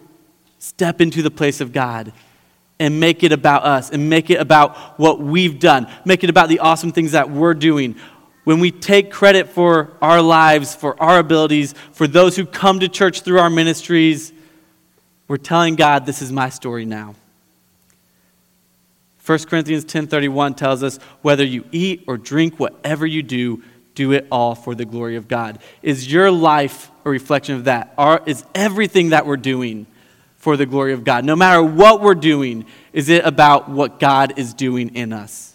step 0.59 1.01
into 1.01 1.23
the 1.23 1.31
place 1.31 1.63
of 1.63 1.73
God 1.73 2.13
and 2.81 3.01
make 3.01 3.23
it 3.23 3.33
about 3.33 3.65
us 3.65 3.91
and 3.91 4.09
make 4.09 4.31
it 4.31 4.41
about 4.41 4.77
what 4.99 5.21
we've 5.21 5.59
done. 5.59 5.89
Make 6.05 6.25
it 6.25 6.31
about 6.31 6.49
the 6.49 6.61
awesome 6.61 6.93
things 6.93 7.13
that 7.13 7.31
we're 7.31 7.55
doing. 7.55 7.97
when 8.45 8.61
we 8.61 8.71
take 8.71 9.11
credit 9.11 9.47
for 9.51 9.93
our 10.01 10.23
lives, 10.23 10.75
for 10.75 10.99
our 11.03 11.19
abilities, 11.19 11.75
for 11.93 12.07
those 12.07 12.35
who 12.35 12.47
come 12.47 12.81
to 12.81 12.89
church 12.89 13.21
through 13.21 13.39
our 13.39 13.51
ministries, 13.51 14.33
we're 15.27 15.37
telling 15.37 15.77
God, 15.77 16.07
this 16.07 16.23
is 16.23 16.33
my 16.33 16.49
story 16.49 16.87
now. 16.87 17.15
1 19.27 19.47
Corinthians 19.51 19.85
10:31 19.85 20.55
tells 20.55 20.83
us 20.83 20.99
whether 21.21 21.45
you 21.45 21.63
eat 21.71 22.03
or 22.07 22.17
drink 22.17 22.59
whatever 22.59 23.07
you 23.07 23.23
do 23.23 23.63
do 23.95 24.13
it 24.13 24.27
all 24.33 24.55
for 24.55 24.75
the 24.75 24.87
glory 24.87 25.17
of 25.17 25.29
God. 25.29 25.59
Is 25.83 26.11
your 26.11 26.31
life 26.31 26.91
a 27.05 27.11
reflection 27.11 27.57
of 27.57 27.65
that? 27.65 27.93
Are, 27.99 28.23
is 28.25 28.45
everything 28.55 29.11
that 29.11 29.27
we're 29.27 29.37
doing 29.37 29.87
for 30.49 30.57
the 30.57 30.65
glory 30.65 30.95
of 30.95 31.05
God? 31.05 31.27
No 31.27 31.37
matter 31.37 31.63
what 31.63 32.01
we're 32.01 32.15
doing, 32.15 32.65
is 32.95 33.11
it 33.11 33.23
about 33.27 33.69
what 33.69 34.01
God 34.01 34.39
is 34.39 34.55
doing 34.55 34.95
in 34.95 35.13
us? 35.13 35.55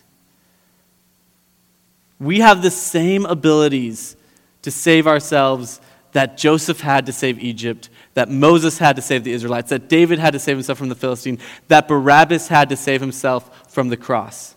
We 2.19 2.41
have 2.41 2.61
the 2.61 2.69
same 2.69 3.25
abilities 3.25 4.15
to 4.61 4.69
save 4.69 5.07
ourselves 5.07 5.81
that 6.11 6.37
Joseph 6.37 6.79
had 6.79 7.07
to 7.07 7.11
save 7.11 7.39
Egypt, 7.39 7.89
that 8.13 8.29
Moses 8.29 8.77
had 8.77 8.95
to 8.97 9.01
save 9.01 9.23
the 9.23 9.31
Israelites, 9.31 9.71
that 9.71 9.89
David 9.89 10.19
had 10.19 10.33
to 10.33 10.39
save 10.39 10.57
himself 10.57 10.77
from 10.77 10.89
the 10.89 10.95
Philistine, 10.95 11.39
that 11.69 11.87
Barabbas 11.87 12.47
had 12.47 12.69
to 12.69 12.77
save 12.77 13.01
himself 13.01 13.71
from 13.73 13.89
the 13.89 13.97
cross. 13.97 14.53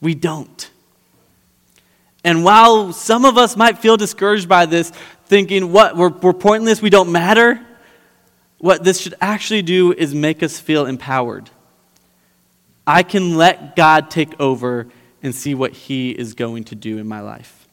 We 0.00 0.14
don't. 0.14 0.70
And 2.24 2.44
while 2.44 2.94
some 2.94 3.26
of 3.26 3.36
us 3.36 3.58
might 3.58 3.76
feel 3.76 3.98
discouraged 3.98 4.48
by 4.48 4.64
this, 4.64 4.90
thinking, 5.26 5.70
what, 5.70 5.98
we're, 5.98 6.08
we're 6.08 6.32
pointless, 6.32 6.80
we 6.80 6.88
don't 6.88 7.12
matter, 7.12 7.60
what 8.58 8.84
this 8.84 9.00
should 9.00 9.14
actually 9.20 9.62
do 9.62 9.92
is 9.92 10.14
make 10.14 10.42
us 10.42 10.58
feel 10.58 10.86
empowered. 10.86 11.50
I 12.86 13.02
can 13.02 13.36
let 13.36 13.76
God 13.76 14.10
take 14.10 14.38
over 14.40 14.88
and 15.22 15.34
see 15.34 15.54
what 15.54 15.72
He 15.72 16.10
is 16.10 16.34
going 16.34 16.64
to 16.64 16.74
do 16.74 16.98
in 16.98 17.06
my 17.06 17.20
life. 17.20 17.66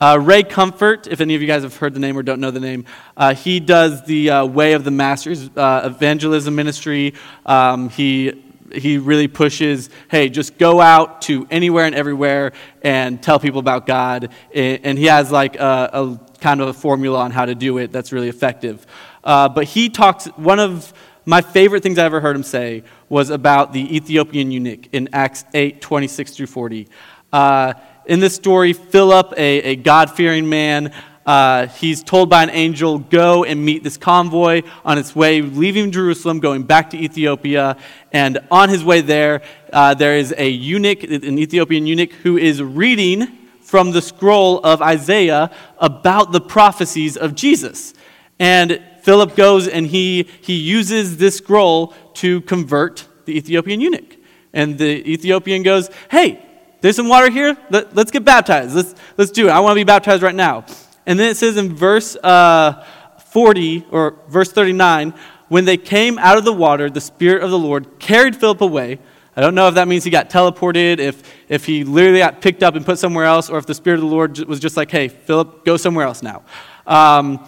Uh, 0.00 0.18
Ray 0.18 0.42
Comfort, 0.42 1.06
if 1.06 1.20
any 1.20 1.34
of 1.34 1.42
you 1.42 1.46
guys 1.46 1.62
have 1.62 1.76
heard 1.76 1.92
the 1.92 2.00
name 2.00 2.16
or 2.16 2.22
don't 2.22 2.40
know 2.40 2.50
the 2.50 2.60
name, 2.60 2.86
uh, 3.18 3.34
he 3.34 3.60
does 3.60 4.02
the 4.06 4.30
uh, 4.30 4.44
Way 4.46 4.72
of 4.72 4.82
the 4.82 4.90
Masters 4.90 5.50
uh, 5.54 5.82
evangelism 5.84 6.54
ministry. 6.54 7.12
Um, 7.44 7.90
he 7.90 8.32
he 8.72 8.98
really 8.98 9.28
pushes, 9.28 9.90
hey, 10.08 10.28
just 10.28 10.56
go 10.56 10.80
out 10.80 11.22
to 11.22 11.46
anywhere 11.50 11.86
and 11.86 11.94
everywhere 11.94 12.52
and 12.82 13.22
tell 13.22 13.38
people 13.38 13.60
about 13.60 13.86
God. 13.86 14.30
And 14.54 14.98
he 14.98 15.06
has 15.06 15.30
like 15.30 15.56
a, 15.56 15.90
a 15.92 16.20
kind 16.40 16.60
of 16.60 16.68
a 16.68 16.72
formula 16.72 17.18
on 17.18 17.30
how 17.30 17.44
to 17.44 17.54
do 17.54 17.78
it 17.78 17.92
that's 17.92 18.12
really 18.12 18.28
effective. 18.28 18.86
Uh, 19.22 19.48
but 19.48 19.64
he 19.64 19.88
talks, 19.88 20.26
one 20.36 20.58
of 20.58 20.92
my 21.24 21.42
favorite 21.42 21.82
things 21.82 21.98
I 21.98 22.04
ever 22.04 22.20
heard 22.20 22.36
him 22.36 22.42
say 22.42 22.82
was 23.08 23.30
about 23.30 23.72
the 23.72 23.96
Ethiopian 23.96 24.50
eunuch 24.50 24.88
in 24.92 25.08
Acts 25.12 25.44
8 25.54 25.80
26 25.80 26.36
through 26.36 26.46
40. 26.46 26.88
Uh, 27.32 27.74
in 28.06 28.20
this 28.20 28.34
story, 28.34 28.72
Philip, 28.72 29.34
a, 29.36 29.62
a 29.62 29.76
God 29.76 30.10
fearing 30.10 30.48
man, 30.48 30.92
uh, 31.26 31.66
he's 31.66 32.02
told 32.02 32.30
by 32.30 32.42
an 32.42 32.50
angel, 32.50 32.98
go 32.98 33.44
and 33.44 33.64
meet 33.64 33.84
this 33.84 33.96
convoy 33.96 34.62
on 34.84 34.98
its 34.98 35.14
way, 35.14 35.42
leaving 35.42 35.92
Jerusalem, 35.92 36.40
going 36.40 36.62
back 36.64 36.90
to 36.90 36.96
Ethiopia. 36.96 37.76
And 38.10 38.38
on 38.50 38.68
his 38.68 38.82
way 38.82 39.00
there, 39.00 39.42
uh, 39.72 39.94
there 39.94 40.16
is 40.16 40.34
a 40.36 40.48
eunuch, 40.48 41.04
an 41.04 41.38
Ethiopian 41.38 41.86
eunuch, 41.86 42.12
who 42.12 42.36
is 42.36 42.62
reading 42.62 43.28
from 43.60 43.92
the 43.92 44.02
scroll 44.02 44.58
of 44.60 44.82
Isaiah 44.82 45.50
about 45.78 46.32
the 46.32 46.40
prophecies 46.40 47.16
of 47.16 47.34
Jesus. 47.36 47.94
And 48.40 48.82
Philip 49.02 49.36
goes 49.36 49.68
and 49.68 49.86
he, 49.86 50.28
he 50.40 50.54
uses 50.54 51.16
this 51.16 51.36
scroll 51.36 51.94
to 52.14 52.40
convert 52.42 53.06
the 53.24 53.36
Ethiopian 53.36 53.80
eunuch. 53.80 54.16
And 54.52 54.78
the 54.78 55.08
Ethiopian 55.08 55.62
goes, 55.62 55.90
Hey, 56.10 56.44
there's 56.80 56.96
some 56.96 57.08
water 57.08 57.30
here. 57.30 57.56
Let, 57.70 57.96
us 57.96 58.10
get 58.10 58.24
baptized. 58.24 58.74
Let's, 58.74 58.94
let's 59.16 59.30
do 59.30 59.48
it. 59.48 59.50
I 59.50 59.60
want 59.60 59.72
to 59.72 59.80
be 59.80 59.84
baptized 59.84 60.22
right 60.22 60.34
now. 60.34 60.64
And 61.06 61.18
then 61.18 61.30
it 61.30 61.36
says 61.36 61.56
in 61.56 61.74
verse 61.74 62.16
uh, 62.16 62.84
40 63.30 63.86
or 63.90 64.16
verse 64.28 64.50
39 64.52 65.14
when 65.48 65.64
they 65.64 65.76
came 65.76 66.16
out 66.18 66.38
of 66.38 66.44
the 66.44 66.52
water, 66.52 66.88
the 66.88 67.00
Spirit 67.00 67.42
of 67.42 67.50
the 67.50 67.58
Lord 67.58 67.98
carried 67.98 68.36
Philip 68.36 68.60
away. 68.60 69.00
I 69.36 69.40
don't 69.40 69.56
know 69.56 69.66
if 69.66 69.74
that 69.74 69.88
means 69.88 70.04
he 70.04 70.10
got 70.10 70.30
teleported, 70.30 71.00
if, 71.00 71.22
if 71.48 71.64
he 71.64 71.82
literally 71.82 72.20
got 72.20 72.40
picked 72.40 72.62
up 72.62 72.76
and 72.76 72.86
put 72.86 73.00
somewhere 73.00 73.24
else, 73.24 73.50
or 73.50 73.58
if 73.58 73.66
the 73.66 73.74
Spirit 73.74 73.96
of 73.96 74.02
the 74.02 74.06
Lord 74.06 74.38
was 74.40 74.60
just 74.60 74.76
like, 74.76 74.92
hey, 74.92 75.08
Philip, 75.08 75.64
go 75.64 75.76
somewhere 75.76 76.06
else 76.06 76.22
now. 76.22 76.44
Um, 76.86 77.44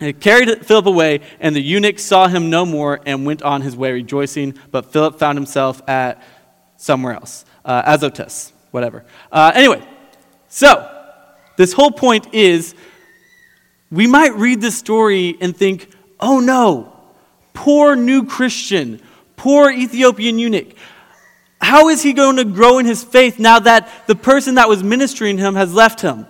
it 0.00 0.20
carried 0.20 0.66
Philip 0.66 0.86
away, 0.86 1.20
and 1.40 1.54
the 1.54 1.60
eunuch 1.60 1.98
saw 1.98 2.26
him 2.26 2.50
no 2.50 2.66
more 2.66 3.00
and 3.06 3.24
went 3.24 3.42
on 3.42 3.62
his 3.62 3.76
way 3.76 3.92
rejoicing. 3.92 4.58
But 4.70 4.92
Philip 4.92 5.18
found 5.18 5.38
himself 5.38 5.80
at 5.88 6.22
somewhere 6.76 7.14
else, 7.14 7.44
uh, 7.64 7.82
Azotus, 7.86 8.52
whatever. 8.72 9.04
Uh, 9.30 9.52
anyway, 9.54 9.86
so 10.48 10.90
this 11.56 11.72
whole 11.72 11.92
point 11.92 12.34
is 12.34 12.74
we 13.90 14.06
might 14.06 14.34
read 14.34 14.60
this 14.60 14.76
story 14.76 15.36
and 15.40 15.56
think, 15.56 15.90
oh 16.18 16.40
no, 16.40 16.92
poor 17.52 17.94
new 17.94 18.26
Christian, 18.26 19.00
poor 19.36 19.70
Ethiopian 19.70 20.38
eunuch. 20.38 20.74
How 21.60 21.88
is 21.88 22.02
he 22.02 22.12
going 22.12 22.36
to 22.36 22.44
grow 22.44 22.78
in 22.78 22.86
his 22.86 23.04
faith 23.04 23.38
now 23.38 23.60
that 23.60 23.88
the 24.06 24.16
person 24.16 24.56
that 24.56 24.68
was 24.68 24.82
ministering 24.82 25.38
him 25.38 25.54
has 25.54 25.72
left 25.72 26.00
him? 26.00 26.26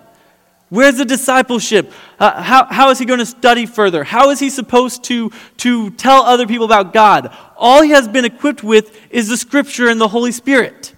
Where's 0.70 0.96
the 0.96 1.04
discipleship? 1.04 1.92
Uh, 2.18 2.42
how, 2.42 2.64
how 2.64 2.90
is 2.90 2.98
he 2.98 3.04
going 3.04 3.20
to 3.20 3.26
study 3.26 3.66
further? 3.66 4.02
How 4.02 4.30
is 4.30 4.40
he 4.40 4.50
supposed 4.50 5.04
to, 5.04 5.30
to 5.58 5.90
tell 5.90 6.22
other 6.22 6.46
people 6.46 6.64
about 6.64 6.92
God? 6.92 7.36
All 7.56 7.82
he 7.82 7.90
has 7.90 8.08
been 8.08 8.24
equipped 8.24 8.64
with 8.64 8.98
is 9.10 9.28
the 9.28 9.36
scripture 9.36 9.88
and 9.88 10.00
the 10.00 10.08
Holy 10.08 10.32
Spirit. 10.32 10.94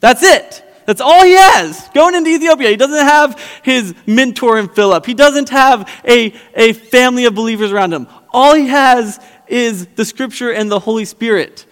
That's 0.00 0.22
it. 0.22 0.64
That's 0.86 1.00
all 1.00 1.24
he 1.24 1.32
has 1.32 1.88
going 1.94 2.14
into 2.14 2.30
Ethiopia. 2.30 2.70
He 2.70 2.76
doesn't 2.76 3.06
have 3.06 3.40
his 3.62 3.94
mentor 4.06 4.58
in 4.58 4.68
Philip. 4.68 5.06
He 5.06 5.14
doesn't 5.14 5.48
have 5.50 5.88
a, 6.04 6.34
a 6.54 6.72
family 6.72 7.24
of 7.26 7.34
believers 7.34 7.72
around 7.72 7.92
him. 7.92 8.08
All 8.32 8.54
he 8.54 8.68
has 8.68 9.20
is 9.46 9.86
the 9.86 10.04
scripture 10.04 10.50
and 10.50 10.70
the 10.70 10.80
Holy 10.80 11.04
Spirit. 11.04 11.66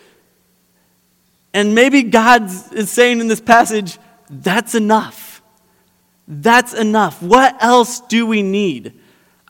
And 1.53 1.75
maybe 1.75 2.05
God 2.05 2.45
is 2.73 2.91
saying 2.91 3.21
in 3.21 3.27
this 3.27 3.41
passage, 3.41 3.99
that's 4.29 4.75
enough. 4.75 5.30
That's 6.31 6.73
enough. 6.75 7.21
What 7.21 7.61
else 7.61 7.99
do 8.01 8.25
we 8.25 8.43
need? 8.43 8.95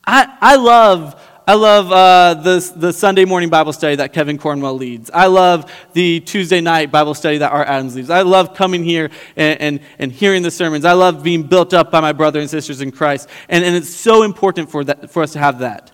I, 0.05 0.37
I 0.41 0.57
love 0.57 1.21
I 1.47 1.55
love 1.55 1.91
uh, 1.91 2.41
the, 2.43 2.73
the 2.77 2.93
Sunday 2.93 3.25
morning 3.25 3.51
Bible 3.51 3.73
study 3.73 3.97
that 3.97 4.13
Kevin 4.13 4.39
Cornwell 4.39 4.75
leads. 4.75 5.11
I 5.11 5.27
love 5.27 5.69
the 5.95 6.21
Tuesday 6.21 6.61
night 6.61 6.93
Bible 6.93 7.13
study 7.13 7.39
that 7.39 7.51
Art 7.51 7.67
Adams 7.67 7.97
leads. 7.97 8.09
I 8.09 8.23
love 8.23 8.55
coming 8.55 8.85
here 8.85 9.11
and, 9.35 9.61
and, 9.61 9.81
and 9.99 10.13
hearing 10.13 10.43
the 10.43 10.53
sermons. 10.53 10.85
I 10.85 10.93
love 10.93 11.25
being 11.25 11.43
built 11.43 11.75
up 11.75 11.91
by 11.91 12.01
my 12.01 12.13
brothers 12.13 12.43
and 12.43 12.51
sisters 12.51 12.81
in 12.81 12.93
Christ. 12.93 13.29
And, 13.49 13.65
and 13.65 13.75
it's 13.75 13.91
so 13.91 14.23
important 14.23 14.71
for, 14.71 14.85
that, 14.85 15.11
for 15.11 15.25
us 15.25 15.33
to 15.33 15.41
have 15.41 15.59
that. 15.59 15.91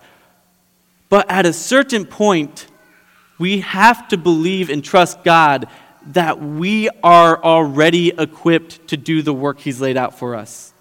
But 1.09 1.31
at 1.31 1.46
a 1.46 1.55
certain 1.55 2.05
point, 2.05 2.66
we 3.38 3.61
have 3.61 4.09
to 4.09 4.18
believe 4.18 4.68
and 4.68 4.85
trust 4.85 5.25
God 5.25 5.68
that 6.09 6.38
we 6.38 6.90
are 7.03 7.42
already 7.42 8.11
equipped 8.11 8.88
to 8.88 8.99
do 8.99 9.22
the 9.22 9.33
work 9.33 9.61
He's 9.61 9.81
laid 9.81 9.96
out 9.96 10.18
for 10.18 10.35
us. 10.35 10.75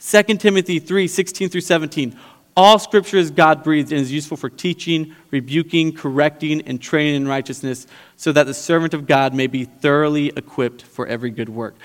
2 0.00 0.22
Timothy 0.38 0.78
3 0.78 1.08
16 1.08 1.48
through 1.48 1.60
17. 1.60 2.18
All 2.56 2.78
scripture 2.78 3.18
is 3.18 3.30
God 3.30 3.62
breathed 3.62 3.92
and 3.92 4.00
is 4.00 4.10
useful 4.10 4.36
for 4.36 4.50
teaching, 4.50 5.14
rebuking, 5.30 5.92
correcting, 5.92 6.62
and 6.62 6.80
training 6.80 7.14
in 7.14 7.28
righteousness, 7.28 7.86
so 8.16 8.32
that 8.32 8.46
the 8.46 8.54
servant 8.54 8.94
of 8.94 9.06
God 9.06 9.32
may 9.32 9.46
be 9.46 9.64
thoroughly 9.64 10.32
equipped 10.34 10.82
for 10.82 11.06
every 11.06 11.30
good 11.30 11.48
work. 11.48 11.76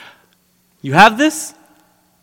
You 0.82 0.93
have 0.93 1.17
this? 1.17 1.54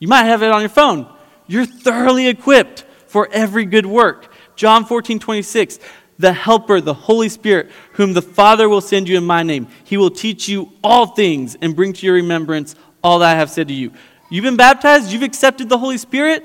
You 0.00 0.08
might 0.08 0.24
have 0.24 0.42
it 0.42 0.50
on 0.50 0.62
your 0.62 0.68
phone. 0.68 1.06
You're 1.46 1.66
thoroughly 1.66 2.26
equipped 2.26 2.82
for 3.06 3.28
every 3.30 3.64
good 3.64 3.86
work. 3.86 4.32
John 4.56 4.84
14, 4.84 5.20
26. 5.20 5.78
The 6.18 6.32
Helper, 6.32 6.80
the 6.80 6.92
Holy 6.92 7.28
Spirit, 7.28 7.70
whom 7.92 8.12
the 8.12 8.22
Father 8.22 8.68
will 8.68 8.80
send 8.80 9.08
you 9.08 9.16
in 9.16 9.24
my 9.24 9.42
name, 9.42 9.68
he 9.84 9.96
will 9.96 10.10
teach 10.10 10.48
you 10.48 10.72
all 10.84 11.06
things 11.06 11.56
and 11.62 11.74
bring 11.74 11.92
to 11.94 12.04
your 12.04 12.16
remembrance 12.16 12.74
all 13.02 13.20
that 13.20 13.34
I 13.34 13.38
have 13.38 13.50
said 13.50 13.68
to 13.68 13.74
you. 13.74 13.92
You've 14.30 14.44
been 14.44 14.56
baptized, 14.56 15.12
you've 15.12 15.22
accepted 15.22 15.68
the 15.68 15.78
Holy 15.78 15.98
Spirit 15.98 16.44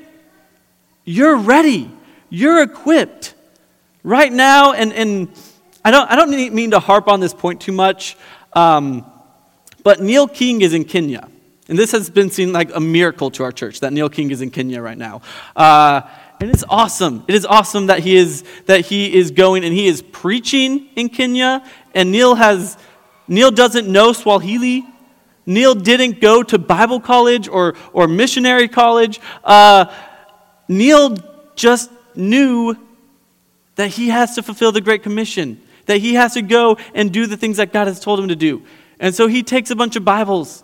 you're 1.06 1.38
ready. 1.38 1.90
You're 2.30 2.64
equipped. 2.64 3.36
Right 4.04 4.34
now, 4.34 4.74
and, 4.74 4.92
and 4.92 5.30
I 5.84 5.92
don't, 5.92 6.12
I 6.12 6.16
don't 6.16 6.54
mean 6.54 6.72
to 6.72 6.80
harp 6.80 7.08
on 7.08 7.20
this 7.20 7.34
point 7.34 7.62
too 7.62 7.72
much, 7.72 8.18
um, 8.54 9.06
but 9.84 10.02
Neil 10.02 10.28
King 10.28 10.62
is 10.62 10.74
in 10.74 10.84
Kenya. 10.84 11.28
And 11.68 11.78
this 11.78 11.92
has 11.92 12.10
been 12.12 12.30
seen 12.30 12.54
like 12.54 12.76
a 12.76 12.80
miracle 12.80 13.32
to 13.32 13.44
our 13.44 13.52
church 13.52 13.80
that 13.80 13.94
Neil 13.94 14.10
King 14.10 14.30
is 14.30 14.42
in 14.42 14.52
Kenya 14.52 14.82
right 14.82 14.98
now. 14.98 15.22
Uh, 15.56 16.02
and 16.40 16.52
it's 16.52 16.64
awesome. 16.70 17.24
It 17.28 17.34
is 17.34 17.46
awesome 17.46 17.88
that 17.88 18.00
he 18.00 18.16
is 18.16 18.44
that 18.66 18.82
he 18.86 19.16
is 19.16 19.32
going 19.32 19.64
and 19.64 19.74
he 19.74 19.88
is 19.88 20.04
preaching 20.04 20.90
in 20.96 21.10
Kenya. 21.10 21.66
And 21.96 22.12
Neil 22.12 22.36
has 22.36 22.78
Neil 23.28 23.50
doesn't 23.50 23.88
know 23.88 24.14
Swahili. 24.14 24.86
Neil 25.46 25.76
didn't 25.76 26.22
go 26.22 26.44
to 26.44 26.58
Bible 26.58 27.00
college 27.00 27.48
or 27.48 27.76
or 27.94 28.08
missionary 28.08 28.68
college. 28.68 29.20
Uh, 29.44 29.86
Neil 30.68 31.18
just 31.56 31.92
knew 32.16 32.76
that 33.76 33.90
he 33.90 34.10
has 34.10 34.36
to 34.36 34.44
fulfill 34.44 34.72
the 34.72 34.82
Great 34.82 35.04
Commission, 35.04 35.62
that 35.86 35.98
he 35.98 36.16
has 36.16 36.34
to 36.34 36.42
go 36.42 36.78
and 36.94 37.12
do 37.12 37.28
the 37.28 37.38
things 37.38 37.58
that 37.58 37.74
God 37.74 37.88
has 37.88 38.00
told 38.00 38.20
him 38.20 38.30
to 38.30 38.36
do. 38.36 38.64
And 39.00 39.14
so 39.14 39.28
he 39.28 39.44
takes 39.44 39.70
a 39.70 39.76
bunch 39.76 39.96
of 39.96 40.06
Bibles 40.06 40.64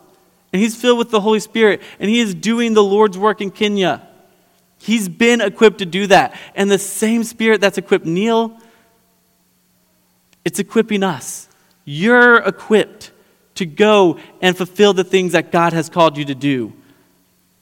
and 0.54 0.62
he's 0.62 0.76
filled 0.76 0.98
with 0.98 1.12
the 1.12 1.22
Holy 1.22 1.40
Spirit, 1.40 1.82
and 2.00 2.10
he 2.10 2.20
is 2.20 2.36
doing 2.36 2.74
the 2.74 2.84
Lord's 2.84 3.18
work 3.18 3.40
in 3.40 3.52
Kenya. 3.52 4.06
He's 4.80 5.08
been 5.08 5.40
equipped 5.40 5.78
to 5.78 5.86
do 5.86 6.08
that. 6.08 6.38
And 6.56 6.70
the 6.70 6.80
same 6.80 7.24
Spirit 7.24 7.62
that's 7.62 7.78
equipped 7.78 8.06
Neil, 8.06 8.60
it's 10.44 10.60
equipping 10.60 11.04
us. 11.04 11.48
You're 11.86 12.38
equipped 12.38 13.11
to 13.62 13.66
go 13.68 14.18
and 14.42 14.58
fulfill 14.58 14.92
the 14.92 15.04
things 15.04 15.34
that 15.34 15.52
God 15.52 15.72
has 15.72 15.88
called 15.88 16.18
you 16.18 16.26
to 16.26 16.34
do. 16.34 16.74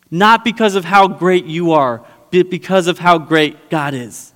Not 0.09 0.45
because 0.45 0.75
of 0.75 0.85
how 0.85 1.09
great 1.09 1.43
you 1.43 1.73
are, 1.73 2.01
but 2.31 2.49
because 2.49 2.87
of 2.87 2.99
how 2.99 3.17
great 3.17 3.69
God 3.69 3.93
is. 3.93 4.31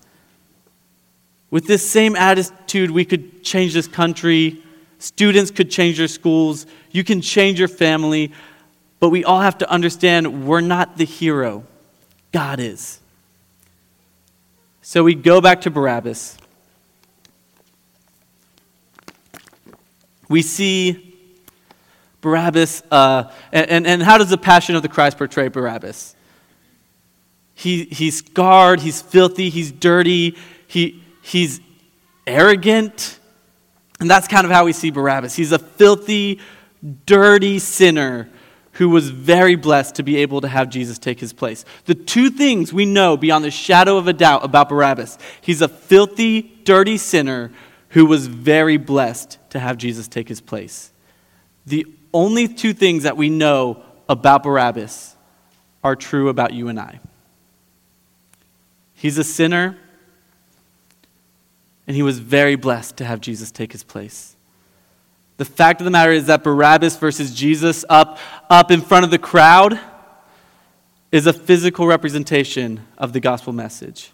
With 1.49 1.65
this 1.65 1.89
same 1.89 2.17
attitude, 2.17 2.91
we 2.91 3.05
could 3.05 3.45
change 3.45 3.73
this 3.73 3.87
country. 3.87 4.61
Students 4.99 5.51
could 5.51 5.71
change 5.71 5.99
their 5.99 6.09
schools. 6.09 6.65
You 6.91 7.05
can 7.05 7.21
change 7.21 7.59
your 7.59 7.69
family. 7.69 8.33
But 8.99 9.07
we 9.09 9.23
all 9.23 9.39
have 9.39 9.57
to 9.59 9.69
understand 9.69 10.45
we're 10.45 10.59
not 10.59 10.97
the 10.97 11.05
hero, 11.05 11.63
God 12.33 12.59
is. 12.59 12.99
So 14.81 15.01
we 15.01 15.15
go 15.15 15.39
back 15.39 15.61
to 15.61 15.71
Barabbas. 15.71 16.37
We 20.27 20.41
see 20.41 21.12
Barabbas, 22.23 22.81
uh, 22.89 23.25
and, 23.51 23.85
and, 23.85 24.01
how 24.01 24.17
does 24.17 24.29
the 24.29 24.37
Passion 24.37 24.77
of 24.77 24.81
the 24.81 24.87
Christ 24.87 25.17
portray 25.17 25.49
Barabbas? 25.49 26.15
He, 27.53 27.83
he's 27.83 28.19
scarred, 28.19 28.79
he's 28.79 29.01
filthy, 29.01 29.49
he's 29.49 29.73
dirty, 29.73 30.37
he, 30.65 31.03
he's 31.21 31.59
arrogant. 32.25 33.19
And 33.99 34.09
that's 34.09 34.29
kind 34.29 34.45
of 34.45 34.51
how 34.51 34.63
we 34.63 34.71
see 34.71 34.89
Barabbas. 34.89 35.35
He's 35.35 35.51
a 35.51 35.59
filthy, 35.59 36.39
dirty 37.05 37.59
sinner 37.59 38.29
who 38.71 38.87
was 38.87 39.09
very 39.09 39.55
blessed 39.55 39.95
to 39.95 40.03
be 40.03 40.15
able 40.15 40.39
to 40.41 40.47
have 40.47 40.69
Jesus 40.69 40.97
take 40.97 41.19
his 41.19 41.33
place. 41.33 41.65
The 41.87 41.93
two 41.93 42.29
things 42.29 42.71
we 42.71 42.85
know 42.85 43.17
beyond 43.17 43.43
the 43.43 43.51
shadow 43.51 43.97
of 43.97 44.07
a 44.07 44.13
doubt 44.13 44.45
about 44.45 44.69
Barabbas 44.69 45.17
he's 45.41 45.61
a 45.61 45.67
filthy, 45.67 46.41
dirty 46.63 46.95
sinner 46.95 47.51
who 47.89 48.05
was 48.05 48.27
very 48.27 48.77
blessed 48.77 49.39
to 49.49 49.59
have 49.59 49.77
Jesus 49.77 50.07
take 50.07 50.29
his 50.29 50.39
place. 50.39 50.93
The 51.65 51.85
only 52.13 52.47
two 52.47 52.73
things 52.73 53.03
that 53.03 53.17
we 53.17 53.29
know 53.29 53.83
about 54.07 54.43
Barabbas 54.43 55.15
are 55.83 55.95
true 55.95 56.29
about 56.29 56.53
you 56.53 56.69
and 56.69 56.79
I. 56.79 56.99
He's 58.93 59.17
a 59.17 59.23
sinner, 59.23 59.77
and 61.85 61.95
he 61.95 62.03
was 62.03 62.19
very 62.19 62.55
blessed 62.55 62.97
to 62.97 63.05
have 63.05 63.19
Jesus 63.19 63.51
take 63.51 63.73
his 63.73 63.83
place. 63.83 64.37
The 65.35 65.43
fact 65.43 65.81
of 65.81 65.85
the 65.85 65.91
matter 65.91 66.11
is 66.11 66.27
that 66.27 66.41
Barabbas 66.43 66.95
versus 66.95 67.33
Jesus 67.33 67.83
up, 67.89 68.17
up 68.49 68.71
in 68.71 68.79
front 68.79 69.03
of 69.03 69.11
the 69.11 69.17
crowd 69.17 69.77
is 71.11 71.27
a 71.27 71.33
physical 71.33 71.85
representation 71.85 72.87
of 72.97 73.11
the 73.11 73.19
gospel 73.19 73.51
message. 73.51 74.12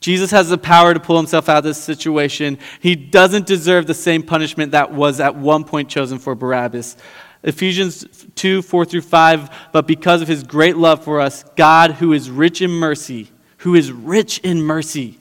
Jesus 0.00 0.30
has 0.30 0.48
the 0.48 0.58
power 0.58 0.94
to 0.94 1.00
pull 1.00 1.16
himself 1.16 1.48
out 1.48 1.58
of 1.58 1.64
this 1.64 1.82
situation. 1.82 2.58
He 2.80 2.96
doesn't 2.96 3.46
deserve 3.46 3.86
the 3.86 3.94
same 3.94 4.22
punishment 4.22 4.72
that 4.72 4.92
was 4.92 5.20
at 5.20 5.36
one 5.36 5.64
point 5.64 5.90
chosen 5.90 6.18
for 6.18 6.34
Barabbas. 6.34 6.96
Ephesians 7.42 8.06
2 8.34 8.62
4 8.62 8.84
through 8.86 9.02
5. 9.02 9.68
But 9.72 9.86
because 9.86 10.22
of 10.22 10.28
his 10.28 10.42
great 10.42 10.76
love 10.76 11.04
for 11.04 11.20
us, 11.20 11.44
God, 11.56 11.92
who 11.92 12.12
is 12.12 12.30
rich 12.30 12.62
in 12.62 12.70
mercy, 12.70 13.30
who 13.58 13.74
is 13.74 13.92
rich 13.92 14.38
in 14.38 14.62
mercy, 14.62 15.18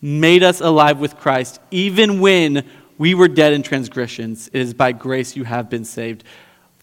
made 0.00 0.42
us 0.42 0.60
alive 0.60 0.98
with 0.98 1.16
Christ, 1.16 1.60
even 1.70 2.20
when 2.20 2.66
we 2.96 3.14
were 3.14 3.28
dead 3.28 3.52
in 3.52 3.62
transgressions. 3.62 4.48
It 4.48 4.60
is 4.60 4.74
by 4.74 4.92
grace 4.92 5.36
you 5.36 5.44
have 5.44 5.68
been 5.68 5.84
saved. 5.84 6.24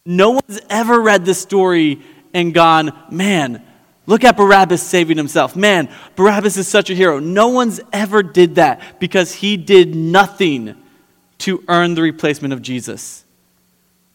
No 0.06 0.32
one's 0.32 0.62
ever 0.70 1.02
read 1.02 1.26
this 1.26 1.42
story 1.42 2.02
and 2.34 2.54
gone, 2.54 2.94
man, 3.10 3.66
look 4.06 4.24
at 4.24 4.38
Barabbas 4.38 4.82
saving 4.82 5.18
himself. 5.18 5.56
Man, 5.56 5.90
Barabbas 6.16 6.58
is 6.58 6.68
such 6.68 6.90
a 6.90 6.96
hero. 6.96 7.20
No 7.20 7.50
one's 7.50 7.80
ever 7.94 8.24
did 8.24 8.56
that 8.56 9.00
because 9.00 9.34
he 9.34 9.58
did 9.58 9.96
nothing 9.96 10.76
to 11.40 11.64
earn 11.68 11.96
the 11.96 12.02
replacement 12.02 12.54
of 12.54 12.62
Jesus. 12.62 13.24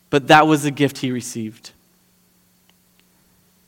But 0.08 0.28
that 0.28 0.46
was 0.46 0.62
the 0.64 0.70
gift 0.70 0.98
he 0.98 1.12
received. 1.12 1.70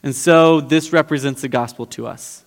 And 0.03 0.15
so 0.15 0.61
this 0.61 0.93
represents 0.93 1.43
the 1.43 1.49
gospel 1.49 1.87
to 1.87 2.07
us 2.07 2.45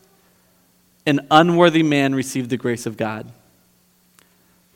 an 1.05 1.27
unworthy 1.29 1.83
man 1.83 2.15
received 2.15 2.49
the 2.49 2.57
grace 2.57 2.85
of 2.85 2.97
God. 2.97 3.31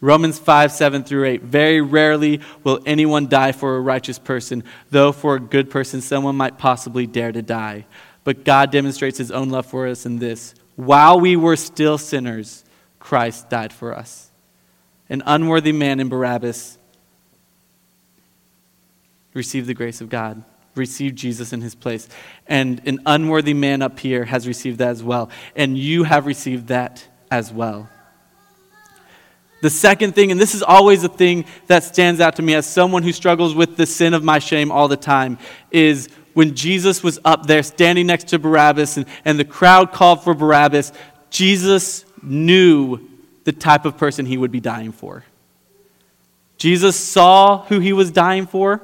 Romans 0.02 0.40
5, 0.40 0.72
7 0.72 1.04
through 1.04 1.26
8. 1.26 1.42
Very 1.42 1.82
rarely 1.82 2.40
will 2.64 2.80
anyone 2.86 3.28
die 3.28 3.52
for 3.52 3.76
a 3.76 3.82
righteous 3.82 4.18
person, 4.18 4.64
though 4.92 5.12
for 5.12 5.36
a 5.36 5.40
good 5.40 5.70
person 5.70 6.02
someone 6.02 6.38
might 6.38 6.58
possibly 6.58 7.06
dare 7.06 7.32
to 7.32 7.42
die. 7.42 7.86
But 8.30 8.44
God 8.44 8.70
demonstrates 8.70 9.18
his 9.18 9.32
own 9.32 9.50
love 9.50 9.66
for 9.66 9.88
us 9.88 10.06
in 10.06 10.20
this 10.20 10.54
while 10.76 11.20
we 11.20 11.36
were 11.36 11.56
still 11.56 11.98
sinners, 11.98 12.64
Christ 13.00 13.50
died 13.50 13.74
for 13.74 13.92
us. 13.92 14.30
An 15.10 15.24
unworthy 15.26 15.72
man 15.72 16.00
in 16.00 16.10
Barabbas 16.10 16.78
received 19.34 19.66
the 19.66 19.74
grace 19.74 20.00
of 20.00 20.10
God 20.10 20.44
received 20.76 21.16
Jesus 21.18 21.54
in 21.54 21.62
his 21.62 21.74
place. 21.74 22.08
And 22.46 22.80
an 22.86 23.00
unworthy 23.08 23.56
man 23.56 23.82
up 23.82 23.98
here 23.98 24.26
has 24.26 24.48
received 24.48 24.78
that 24.78 24.90
as 24.90 25.02
well. 25.02 25.32
And 25.56 25.76
you 25.76 26.04
have 26.04 26.28
received 26.28 26.68
that 26.68 27.08
as 27.32 27.52
well. 27.52 27.90
The 29.64 29.72
second 29.72 30.14
thing, 30.14 30.32
and 30.32 30.40
this 30.40 30.54
is 30.54 30.62
always 30.62 31.04
a 31.04 31.10
thing 31.10 31.46
that 31.66 31.84
stands 31.84 32.22
out 32.22 32.36
to 32.36 32.44
me 32.44 32.54
as 32.54 32.68
someone 32.68 33.02
who 33.02 33.12
struggles 33.12 33.56
with 33.56 33.76
the 33.76 33.88
sin 33.88 34.14
of 34.14 34.24
my 34.24 34.38
shame 34.38 34.72
all 34.72 34.88
the 34.88 34.98
time, 34.98 35.40
is 35.72 36.10
when 36.34 36.56
Jesus 36.56 37.04
was 37.04 37.20
up 37.26 37.46
there 37.46 37.64
standing 37.64 38.08
next 38.08 38.30
to 38.30 38.40
Barabbas 38.40 38.98
and, 38.98 39.06
and 39.26 39.40
the 39.40 39.46
crowd 39.46 39.92
called 39.92 40.24
for 40.24 40.34
Barabbas, 40.34 40.92
Jesus 41.30 42.06
knew 42.22 43.00
the 43.44 43.52
type 43.52 43.86
of 43.86 43.98
person 43.98 44.26
he 44.26 44.38
would 44.38 44.52
be 44.52 44.60
dying 44.60 44.92
for. 44.92 45.24
Jesus 46.58 46.96
saw 46.96 47.64
who 47.66 47.80
he 47.80 47.94
was 47.94 48.12
dying 48.12 48.46
for 48.46 48.82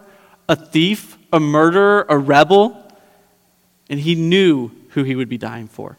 a 0.48 0.56
thief 0.56 1.18
a 1.36 1.40
murderer, 1.40 2.06
a 2.08 2.18
rebel, 2.18 2.82
and 3.90 4.00
he 4.00 4.16
knew 4.16 4.72
who 4.92 5.04
he 5.04 5.16
would 5.16 5.28
be 5.28 5.38
dying 5.38 5.68
for. 5.68 5.98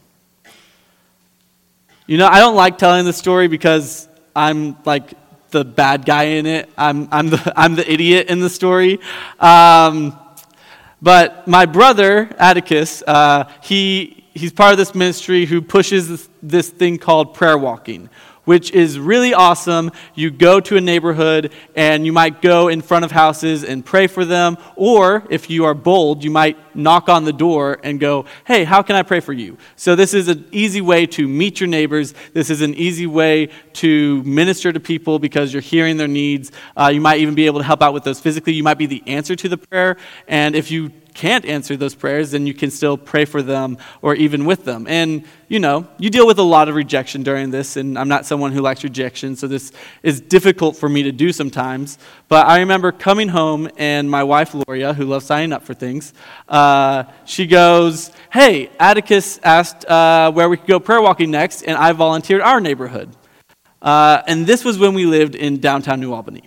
You 2.06 2.16
know, 2.16 2.26
I 2.26 2.38
don't 2.38 2.56
like 2.56 2.78
telling 2.78 3.04
the 3.04 3.12
story 3.12 3.46
because 3.46 4.08
I'm 4.34 4.76
like 4.86 5.12
the 5.50 5.62
bad 5.62 6.06
guy 6.06 6.24
in 6.24 6.46
it. 6.46 6.70
I'm, 6.78 7.08
I'm, 7.12 7.28
the, 7.28 7.52
I'm 7.56 7.74
the 7.74 7.90
idiot 7.90 8.28
in 8.28 8.40
the 8.40 8.48
story. 8.48 8.98
Um, 9.38 10.18
but 11.06 11.46
my 11.46 11.66
brother, 11.66 12.28
Atticus, 12.36 13.00
uh, 13.06 13.48
he, 13.62 14.24
he's 14.34 14.52
part 14.52 14.72
of 14.72 14.76
this 14.76 14.92
ministry 14.92 15.46
who 15.46 15.62
pushes 15.62 16.28
this, 16.48 16.70
thing 16.70 16.98
called 16.98 17.34
prayer 17.34 17.58
walking, 17.58 18.08
which 18.44 18.70
is 18.70 18.98
really 18.98 19.34
awesome. 19.34 19.90
You 20.14 20.30
go 20.30 20.60
to 20.60 20.76
a 20.76 20.80
neighborhood 20.80 21.52
and 21.74 22.06
you 22.06 22.12
might 22.12 22.40
go 22.40 22.68
in 22.68 22.80
front 22.80 23.04
of 23.04 23.10
houses 23.10 23.64
and 23.64 23.84
pray 23.84 24.06
for 24.06 24.24
them. 24.24 24.56
Or 24.76 25.26
if 25.30 25.50
you 25.50 25.64
are 25.64 25.74
bold, 25.74 26.22
you 26.22 26.30
might 26.30 26.56
knock 26.74 27.08
on 27.08 27.24
the 27.24 27.32
door 27.32 27.78
and 27.82 27.98
go, 27.98 28.24
Hey, 28.46 28.64
how 28.64 28.82
can 28.82 28.94
I 28.94 29.02
pray 29.02 29.20
for 29.20 29.32
you? 29.32 29.58
So 29.74 29.96
this 29.96 30.14
is 30.14 30.28
an 30.28 30.46
easy 30.52 30.80
way 30.80 31.06
to 31.06 31.26
meet 31.26 31.60
your 31.60 31.68
neighbors. 31.68 32.14
This 32.34 32.48
is 32.50 32.62
an 32.62 32.74
easy 32.74 33.06
way 33.06 33.50
to 33.74 34.22
minister 34.22 34.72
to 34.72 34.80
people 34.80 35.18
because 35.18 35.52
you're 35.52 35.62
hearing 35.62 35.96
their 35.96 36.08
needs. 36.08 36.52
Uh, 36.76 36.90
you 36.94 37.00
might 37.00 37.20
even 37.20 37.34
be 37.34 37.46
able 37.46 37.58
to 37.58 37.66
help 37.66 37.82
out 37.82 37.94
with 37.94 38.04
those 38.04 38.20
physically. 38.20 38.52
You 38.52 38.62
might 38.62 38.78
be 38.78 38.86
the 38.86 39.02
answer 39.06 39.34
to 39.34 39.48
the 39.48 39.58
prayer. 39.58 39.96
And 40.28 40.54
if 40.54 40.70
you 40.70 40.92
can't 41.16 41.46
answer 41.46 41.76
those 41.78 41.94
prayers, 41.94 42.32
then 42.32 42.46
you 42.46 42.52
can 42.52 42.70
still 42.70 42.98
pray 42.98 43.24
for 43.24 43.42
them 43.42 43.78
or 44.02 44.14
even 44.14 44.44
with 44.44 44.64
them. 44.64 44.86
And, 44.86 45.24
you 45.48 45.58
know, 45.58 45.88
you 45.98 46.10
deal 46.10 46.26
with 46.26 46.38
a 46.38 46.42
lot 46.42 46.68
of 46.68 46.74
rejection 46.74 47.22
during 47.22 47.50
this, 47.50 47.78
and 47.78 47.98
I'm 47.98 48.08
not 48.08 48.26
someone 48.26 48.52
who 48.52 48.60
likes 48.60 48.84
rejection, 48.84 49.34
so 49.34 49.48
this 49.48 49.72
is 50.02 50.20
difficult 50.20 50.76
for 50.76 50.90
me 50.90 51.02
to 51.04 51.12
do 51.12 51.32
sometimes. 51.32 51.98
But 52.28 52.46
I 52.46 52.58
remember 52.58 52.92
coming 52.92 53.28
home, 53.28 53.70
and 53.78 54.10
my 54.10 54.24
wife, 54.24 54.54
Loria, 54.54 54.92
who 54.92 55.06
loves 55.06 55.24
signing 55.24 55.54
up 55.54 55.62
for 55.62 55.72
things, 55.72 56.12
uh, 56.50 57.04
she 57.24 57.46
goes, 57.46 58.12
Hey, 58.30 58.68
Atticus 58.78 59.40
asked 59.42 59.86
uh, 59.86 60.30
where 60.32 60.50
we 60.50 60.58
could 60.58 60.68
go 60.68 60.78
prayer 60.78 61.00
walking 61.00 61.30
next, 61.30 61.62
and 61.62 61.78
I 61.78 61.92
volunteered 61.92 62.42
our 62.42 62.60
neighborhood. 62.60 63.08
Uh, 63.80 64.22
and 64.26 64.46
this 64.46 64.64
was 64.64 64.78
when 64.78 64.92
we 64.92 65.06
lived 65.06 65.34
in 65.34 65.60
downtown 65.60 65.98
New 66.00 66.12
Albany 66.12 66.44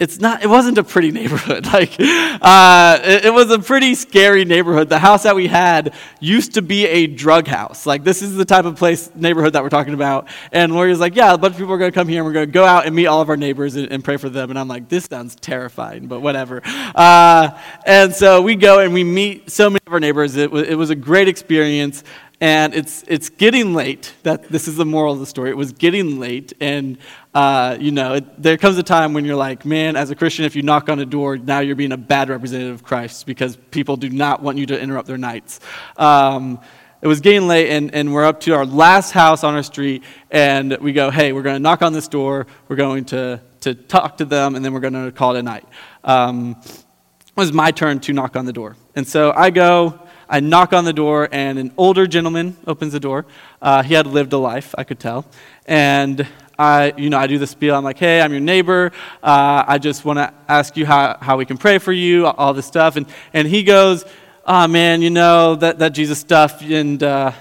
it's 0.00 0.18
not 0.18 0.42
it 0.42 0.48
wasn't 0.48 0.78
a 0.78 0.82
pretty 0.82 1.12
neighborhood. 1.12 1.68
Like 1.70 1.94
uh, 2.00 2.98
it, 3.04 3.26
it, 3.26 3.32
was 3.32 3.50
a 3.50 3.58
pretty 3.58 3.94
scary 3.94 4.44
neighborhood. 4.44 4.88
The 4.88 4.98
house 4.98 5.22
that 5.22 5.36
we 5.36 5.46
had 5.46 5.94
used 6.18 6.54
to 6.54 6.62
be 6.62 6.84
a 6.86 7.06
drug 7.06 7.46
house. 7.46 7.86
Like 7.86 8.02
this 8.02 8.22
is 8.22 8.34
the 8.34 8.44
type 8.44 8.64
of 8.64 8.76
place 8.76 9.08
neighborhood 9.14 9.52
that 9.52 9.62
we're 9.62 9.68
talking 9.68 9.94
about. 9.94 10.26
And 10.50 10.72
lori 10.72 10.90
was 10.90 10.98
like 10.98 11.14
yeah 11.14 11.32
a 11.32 11.38
bunch 11.38 11.52
of 11.52 11.58
people 11.58 11.74
are 11.74 11.78
going 11.78 11.92
to 11.92 11.94
come 11.94 12.08
here 12.08 12.20
and 12.20 12.26
we're 12.26 12.32
going 12.32 12.48
to 12.48 12.52
go 12.52 12.64
out 12.64 12.86
and 12.86 12.96
meet 12.96 13.06
all 13.06 13.20
of 13.20 13.28
our 13.28 13.36
neighbors 13.36 13.76
and, 13.76 13.92
and, 13.92 14.02
pray 14.02 14.16
for 14.16 14.28
them. 14.28 14.50
And 14.50 14.58
i'm 14.58 14.66
like 14.66 14.88
this 14.88 15.04
sounds 15.04 15.36
terrifying 15.36 16.08
but 16.08 16.20
whatever. 16.20 16.60
Uh, 16.64 17.56
and 17.86 18.12
so 18.12 18.42
we 18.42 18.56
go 18.56 18.80
and 18.80 18.92
we 18.92 19.04
meet 19.04 19.50
so 19.50 19.70
many 19.70 19.82
of 19.86 19.92
our 19.92 20.00
neighbors. 20.00 20.34
It 20.34 20.52
it 20.52 20.76
was 20.76 20.90
a 20.90 20.96
great 20.96 21.28
experience 21.28 22.02
and 22.40 22.74
it's 22.74 23.04
it's 23.06 23.28
getting 23.28 23.74
late. 23.74 24.14
That 24.22 24.48
this 24.48 24.66
is 24.66 24.76
the 24.76 24.86
moral 24.86 25.12
of 25.12 25.20
the 25.20 25.26
story. 25.26 25.50
It 25.50 25.56
was 25.56 25.72
getting 25.72 26.18
late, 26.18 26.52
and 26.60 26.98
uh, 27.34 27.76
you 27.78 27.92
know, 27.92 28.14
it, 28.14 28.42
there 28.42 28.56
comes 28.56 28.78
a 28.78 28.82
time 28.82 29.12
when 29.12 29.24
you're 29.24 29.36
like, 29.36 29.64
man, 29.64 29.96
as 29.96 30.10
a 30.10 30.16
Christian, 30.16 30.44
if 30.44 30.56
you 30.56 30.62
knock 30.62 30.88
on 30.88 30.98
a 30.98 31.06
door, 31.06 31.36
now 31.36 31.60
you're 31.60 31.76
being 31.76 31.92
a 31.92 31.98
bad 31.98 32.28
representative 32.28 32.74
of 32.74 32.82
Christ 32.82 33.26
because 33.26 33.56
people 33.70 33.96
do 33.96 34.08
not 34.08 34.42
want 34.42 34.58
you 34.58 34.66
to 34.66 34.80
interrupt 34.80 35.06
their 35.06 35.18
nights. 35.18 35.60
Um, 35.96 36.60
it 37.02 37.06
was 37.06 37.20
getting 37.20 37.48
late, 37.48 37.70
and, 37.70 37.94
and 37.94 38.12
we're 38.12 38.26
up 38.26 38.40
to 38.40 38.52
our 38.52 38.66
last 38.66 39.12
house 39.12 39.42
on 39.42 39.54
our 39.54 39.62
street, 39.62 40.02
and 40.30 40.76
we 40.78 40.92
go, 40.92 41.10
hey, 41.10 41.32
we're 41.32 41.42
going 41.42 41.56
to 41.56 41.60
knock 41.60 41.80
on 41.80 41.94
this 41.94 42.08
door. 42.08 42.46
We're 42.68 42.76
going 42.76 43.06
to, 43.06 43.40
to 43.62 43.74
talk 43.74 44.18
to 44.18 44.26
them, 44.26 44.54
and 44.54 44.62
then 44.62 44.74
we're 44.74 44.80
going 44.80 45.06
to 45.06 45.10
call 45.10 45.34
it 45.34 45.38
a 45.38 45.42
night. 45.42 45.66
Um, 46.04 46.56
it 46.60 47.36
was 47.36 47.54
my 47.54 47.70
turn 47.70 48.00
to 48.00 48.12
knock 48.12 48.36
on 48.36 48.44
the 48.44 48.52
door. 48.52 48.76
And 48.94 49.08
so 49.08 49.32
I 49.34 49.48
go, 49.48 49.98
I 50.30 50.38
knock 50.38 50.72
on 50.72 50.84
the 50.84 50.92
door, 50.92 51.28
and 51.32 51.58
an 51.58 51.72
older 51.76 52.06
gentleman 52.06 52.56
opens 52.66 52.92
the 52.92 53.00
door. 53.00 53.26
Uh, 53.60 53.82
he 53.82 53.94
had 53.94 54.06
lived 54.06 54.32
a 54.32 54.38
life, 54.38 54.74
I 54.78 54.84
could 54.84 55.00
tell. 55.00 55.26
And 55.66 56.26
I, 56.56 56.94
you 56.96 57.10
know, 57.10 57.18
I 57.18 57.26
do 57.26 57.36
the 57.36 57.48
spiel. 57.48 57.74
I'm 57.74 57.82
like, 57.82 57.98
hey, 57.98 58.20
I'm 58.20 58.30
your 58.30 58.40
neighbor. 58.40 58.92
Uh, 59.22 59.64
I 59.66 59.78
just 59.78 60.04
want 60.04 60.18
to 60.18 60.32
ask 60.46 60.76
you 60.76 60.86
how, 60.86 61.18
how 61.20 61.36
we 61.36 61.46
can 61.46 61.58
pray 61.58 61.78
for 61.78 61.92
you, 61.92 62.26
all 62.26 62.54
this 62.54 62.66
stuff. 62.66 62.94
And, 62.94 63.06
and 63.32 63.48
he 63.48 63.64
goes, 63.64 64.04
oh 64.46 64.68
man, 64.68 65.02
you 65.02 65.10
know, 65.10 65.56
that, 65.56 65.80
that 65.80 65.90
Jesus 65.90 66.20
stuff, 66.20 66.62
and 66.62 67.02
uh, 67.02 67.32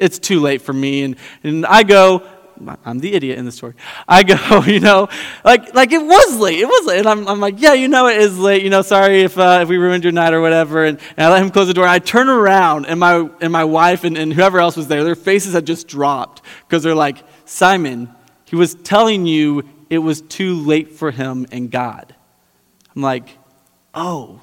it's 0.00 0.18
too 0.18 0.40
late 0.40 0.62
for 0.62 0.72
me. 0.72 1.02
And, 1.02 1.16
and 1.44 1.66
I 1.66 1.82
go, 1.82 2.26
I'm 2.84 2.98
the 2.98 3.14
idiot 3.14 3.38
in 3.38 3.44
the 3.44 3.52
story. 3.52 3.74
I 4.06 4.22
go, 4.22 4.62
you 4.66 4.80
know, 4.80 5.08
like, 5.44 5.74
like 5.74 5.92
it 5.92 6.02
was 6.02 6.36
late. 6.36 6.58
It 6.58 6.66
was 6.66 6.86
late. 6.86 6.98
And 6.98 7.08
I'm, 7.08 7.28
I'm 7.28 7.40
like, 7.40 7.60
yeah, 7.60 7.72
you 7.72 7.88
know, 7.88 8.06
it 8.06 8.18
is 8.18 8.38
late. 8.38 8.62
You 8.62 8.70
know, 8.70 8.82
sorry 8.82 9.22
if, 9.22 9.38
uh, 9.38 9.60
if 9.62 9.68
we 9.68 9.76
ruined 9.76 10.04
your 10.04 10.12
night 10.12 10.32
or 10.32 10.40
whatever. 10.40 10.84
And, 10.84 10.98
and 11.16 11.26
I 11.26 11.30
let 11.30 11.42
him 11.42 11.50
close 11.50 11.68
the 11.68 11.74
door. 11.74 11.86
I 11.86 11.98
turn 11.98 12.28
around, 12.28 12.86
and 12.86 13.00
my, 13.00 13.28
and 13.40 13.52
my 13.52 13.64
wife 13.64 14.04
and, 14.04 14.16
and 14.16 14.32
whoever 14.32 14.58
else 14.58 14.76
was 14.76 14.88
there, 14.88 15.04
their 15.04 15.14
faces 15.14 15.52
had 15.54 15.66
just 15.66 15.88
dropped 15.88 16.42
because 16.66 16.82
they're 16.82 16.94
like, 16.94 17.24
Simon, 17.44 18.14
he 18.44 18.56
was 18.56 18.74
telling 18.74 19.26
you 19.26 19.68
it 19.90 19.98
was 19.98 20.20
too 20.22 20.54
late 20.54 20.92
for 20.92 21.10
him 21.10 21.46
and 21.50 21.70
God. 21.70 22.14
I'm 22.94 23.02
like, 23.02 23.28
oh. 23.94 24.40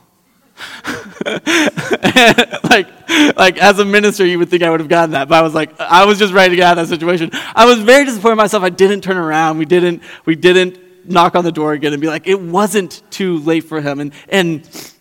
like, 2.70 2.88
like 3.36 3.58
as 3.58 3.80
a 3.80 3.86
minister, 3.86 4.26
you 4.26 4.38
would 4.38 4.50
think 4.50 4.62
I 4.62 4.70
would 4.70 4.80
have 4.80 4.90
gotten 4.90 5.12
that, 5.12 5.28
but 5.28 5.36
I 5.36 5.42
was 5.42 5.56
like, 5.56 5.80
I 5.80 6.06
was 6.06 6.20
just 6.20 6.34
ready 6.34 6.52
to 6.52 6.56
get 6.56 6.66
out 6.66 6.78
of 6.78 6.88
that 6.88 6.94
situation. 6.94 7.32
I 7.56 7.66
was 7.66 7.80
very 7.80 8.06
disappointed 8.06 8.34
in 8.34 8.38
myself. 8.38 8.64
I 8.64 8.70
didn't 8.70 9.02
turn 9.02 9.18
around. 9.18 9.58
We 9.58 9.66
didn't, 9.66 10.04
we 10.26 10.36
didn't 10.36 11.10
knock 11.10 11.36
on 11.36 11.44
the 11.44 11.52
door 11.52 11.74
again 11.74 11.94
and 11.94 12.02
be 12.02 12.08
like, 12.08 12.28
it 12.28 12.40
wasn't 12.40 13.02
too 13.10 13.40
late 13.40 13.64
for 13.64 13.82
him. 13.82 14.00
And, 14.00 14.14
and 14.30 14.92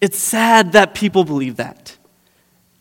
it's 0.00 0.18
sad 0.18 0.72
that 0.72 0.94
people 0.94 1.24
believe 1.24 1.56
that. 1.56 1.96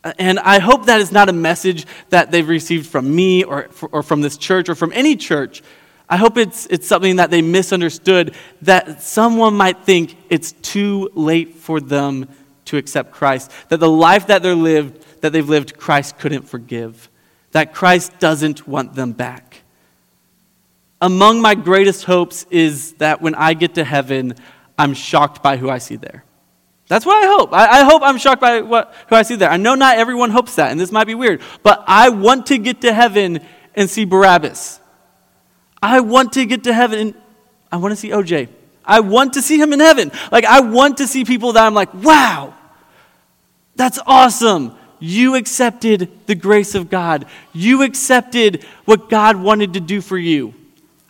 Uh, 0.03 0.13
and 0.19 0.37
I 0.37 0.59
hope 0.59 0.85
that 0.85 1.01
is 1.01 1.11
not 1.11 1.29
a 1.29 1.33
message 1.33 1.87
that 2.09 2.29
they've 2.29 2.47
received 2.47 2.85
from 2.85 3.15
me 3.15 3.43
or, 3.43 3.69
or 3.91 4.03
from 4.03 4.21
this 4.21 4.37
church 4.37 4.69
or 4.69 4.75
from 4.75 4.93
any 4.93 5.15
church 5.15 5.63
I 6.09 6.17
hope 6.17 6.37
it's, 6.37 6.65
it's 6.67 6.87
something 6.87 7.15
that 7.15 7.31
they 7.31 7.41
misunderstood, 7.41 8.35
that 8.61 9.01
someone 9.01 9.55
might 9.55 9.79
think 9.83 10.15
it's 10.29 10.51
too 10.51 11.09
late 11.15 11.55
for 11.55 11.79
them 11.79 12.27
to 12.65 12.77
accept 12.77 13.11
Christ, 13.11 13.51
that 13.69 13.79
the 13.79 13.89
life 13.89 14.27
that, 14.27 14.43
they're 14.43 14.55
lived, 14.55 15.21
that 15.21 15.31
they've 15.31 15.47
lived, 15.47 15.77
Christ 15.77 16.19
couldn't 16.19 16.43
forgive, 16.43 17.09
that 17.51 17.73
Christ 17.73 18.19
doesn't 18.19 18.67
want 18.67 18.93
them 18.93 19.13
back. 19.13 19.61
Among 21.01 21.41
my 21.41 21.55
greatest 21.55 22.05
hopes 22.05 22.45
is 22.49 22.93
that 22.93 23.21
when 23.21 23.35
I 23.35 23.53
get 23.53 23.75
to 23.75 23.83
heaven, 23.83 24.35
I'm 24.77 24.93
shocked 24.93 25.43
by 25.43 25.57
who 25.57 25.69
I 25.69 25.77
see 25.77 25.95
there. 25.95 26.23
That's 26.87 27.05
what 27.05 27.23
I 27.23 27.27
hope. 27.27 27.53
I, 27.53 27.81
I 27.81 27.83
hope 27.83 28.01
I'm 28.03 28.17
shocked 28.17 28.41
by 28.41 28.61
what, 28.61 28.93
who 29.09 29.15
I 29.15 29.23
see 29.23 29.35
there. 29.35 29.49
I 29.49 29.57
know 29.57 29.75
not 29.75 29.97
everyone 29.97 30.29
hopes 30.29 30.55
that, 30.55 30.71
and 30.71 30.79
this 30.79 30.91
might 30.91 31.07
be 31.07 31.15
weird, 31.15 31.41
but 31.63 31.83
I 31.87 32.09
want 32.09 32.47
to 32.47 32.57
get 32.57 32.81
to 32.81 32.93
heaven 32.93 33.39
and 33.73 33.89
see 33.89 34.05
Barabbas. 34.05 34.79
I 35.81 35.99
want 35.99 36.33
to 36.33 36.45
get 36.45 36.63
to 36.63 36.73
heaven 36.73 36.99
and 36.99 37.13
I 37.71 37.77
want 37.77 37.91
to 37.91 37.95
see 37.95 38.09
OJ. 38.09 38.47
I 38.85 38.99
want 39.01 39.33
to 39.33 39.41
see 39.41 39.59
him 39.59 39.73
in 39.73 39.79
heaven. 39.79 40.11
Like, 40.31 40.45
I 40.45 40.61
want 40.61 40.97
to 40.97 41.07
see 41.07 41.25
people 41.25 41.53
that 41.53 41.65
I'm 41.65 41.73
like, 41.73 41.93
wow, 41.93 42.53
that's 43.75 43.99
awesome. 44.05 44.77
You 44.99 45.35
accepted 45.35 46.09
the 46.25 46.35
grace 46.35 46.73
of 46.73 46.89
God. 46.89 47.25
You 47.51 47.83
accepted 47.83 48.63
what 48.85 49.09
God 49.09 49.35
wanted 49.35 49.73
to 49.73 49.79
do 49.79 50.01
for 50.01 50.17
you. 50.17 50.53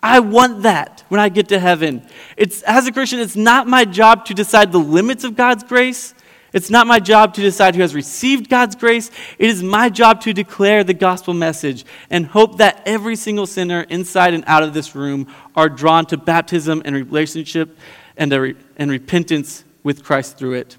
I 0.02 0.20
want 0.20 0.64
that 0.64 1.04
when 1.10 1.20
I 1.20 1.30
get 1.30 1.50
to 1.50 1.60
heaven. 1.60 2.02
It's, 2.36 2.64
as 2.64 2.88
a 2.88 2.92
Christian, 2.92 3.20
it's 3.20 3.36
not 3.36 3.68
my 3.68 3.86
job 3.86 4.26
to 4.26 4.34
decide 4.34 4.72
the 4.72 4.80
limits 4.80 5.24
of 5.24 5.36
God's 5.36 5.64
grace. 5.64 6.15
It's 6.56 6.70
not 6.70 6.88
my 6.88 7.02
job 7.02 7.34
to 7.34 7.42
decide 7.42 7.76
who 7.76 7.82
has 7.82 7.94
received 7.94 8.50
God's 8.50 8.78
grace. 8.78 9.12
It 9.38 9.50
is 9.50 9.62
my 9.62 9.90
job 9.90 10.22
to 10.22 10.32
declare 10.32 10.86
the 10.86 10.94
gospel 10.94 11.34
message 11.34 11.84
and 12.10 12.26
hope 12.26 12.60
that 12.60 12.82
every 12.86 13.18
single 13.18 13.46
sinner 13.46 13.82
inside 13.82 14.34
and 14.34 14.42
out 14.48 14.64
of 14.64 14.74
this 14.74 14.96
room 14.96 15.28
are 15.58 15.68
drawn 15.68 16.06
to 16.06 16.18
baptism 16.18 16.82
and 16.86 16.96
relationship 16.96 17.78
and, 18.16 18.32
re- 18.32 18.56
and 18.78 18.90
repentance 18.90 19.66
with 19.84 20.06
Christ 20.06 20.38
through 20.38 20.54
it. 20.54 20.78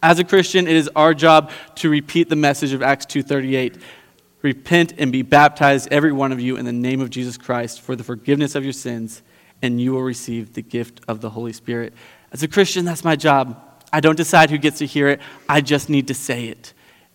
As 0.00 0.20
a 0.20 0.24
Christian, 0.24 0.68
it 0.68 0.76
is 0.76 0.88
our 0.94 1.12
job 1.12 1.50
to 1.76 1.90
repeat 1.90 2.28
the 2.28 2.36
message 2.36 2.72
of 2.72 2.84
Acts 2.84 3.06
2:38. 3.06 3.78
Repent 4.42 4.94
and 4.96 5.10
be 5.10 5.22
baptized 5.22 5.88
every 5.90 6.12
one 6.12 6.30
of 6.30 6.38
you 6.38 6.56
in 6.56 6.66
the 6.66 6.72
name 6.72 7.00
of 7.00 7.10
Jesus 7.10 7.36
Christ 7.36 7.80
for 7.80 7.96
the 7.96 8.04
forgiveness 8.04 8.54
of 8.54 8.62
your 8.62 8.72
sins, 8.72 9.22
and 9.60 9.80
you 9.80 9.92
will 9.92 10.02
receive 10.02 10.52
the 10.52 10.62
gift 10.62 11.00
of 11.08 11.20
the 11.20 11.30
Holy 11.30 11.52
Spirit. 11.52 11.94
As 12.30 12.44
a 12.44 12.48
Christian, 12.48 12.84
that's 12.84 13.02
my 13.02 13.16
job. 13.16 13.60
I 13.92 14.00
don't 14.00 14.16
decide 14.16 14.50
who 14.50 14.58
gets 14.58 14.78
to 14.78 14.86
hear 14.86 15.08
it. 15.08 15.20
I 15.48 15.60
just 15.60 15.88
need 15.88 16.08
to 16.08 16.14
say 16.14 16.46
it 16.46 16.72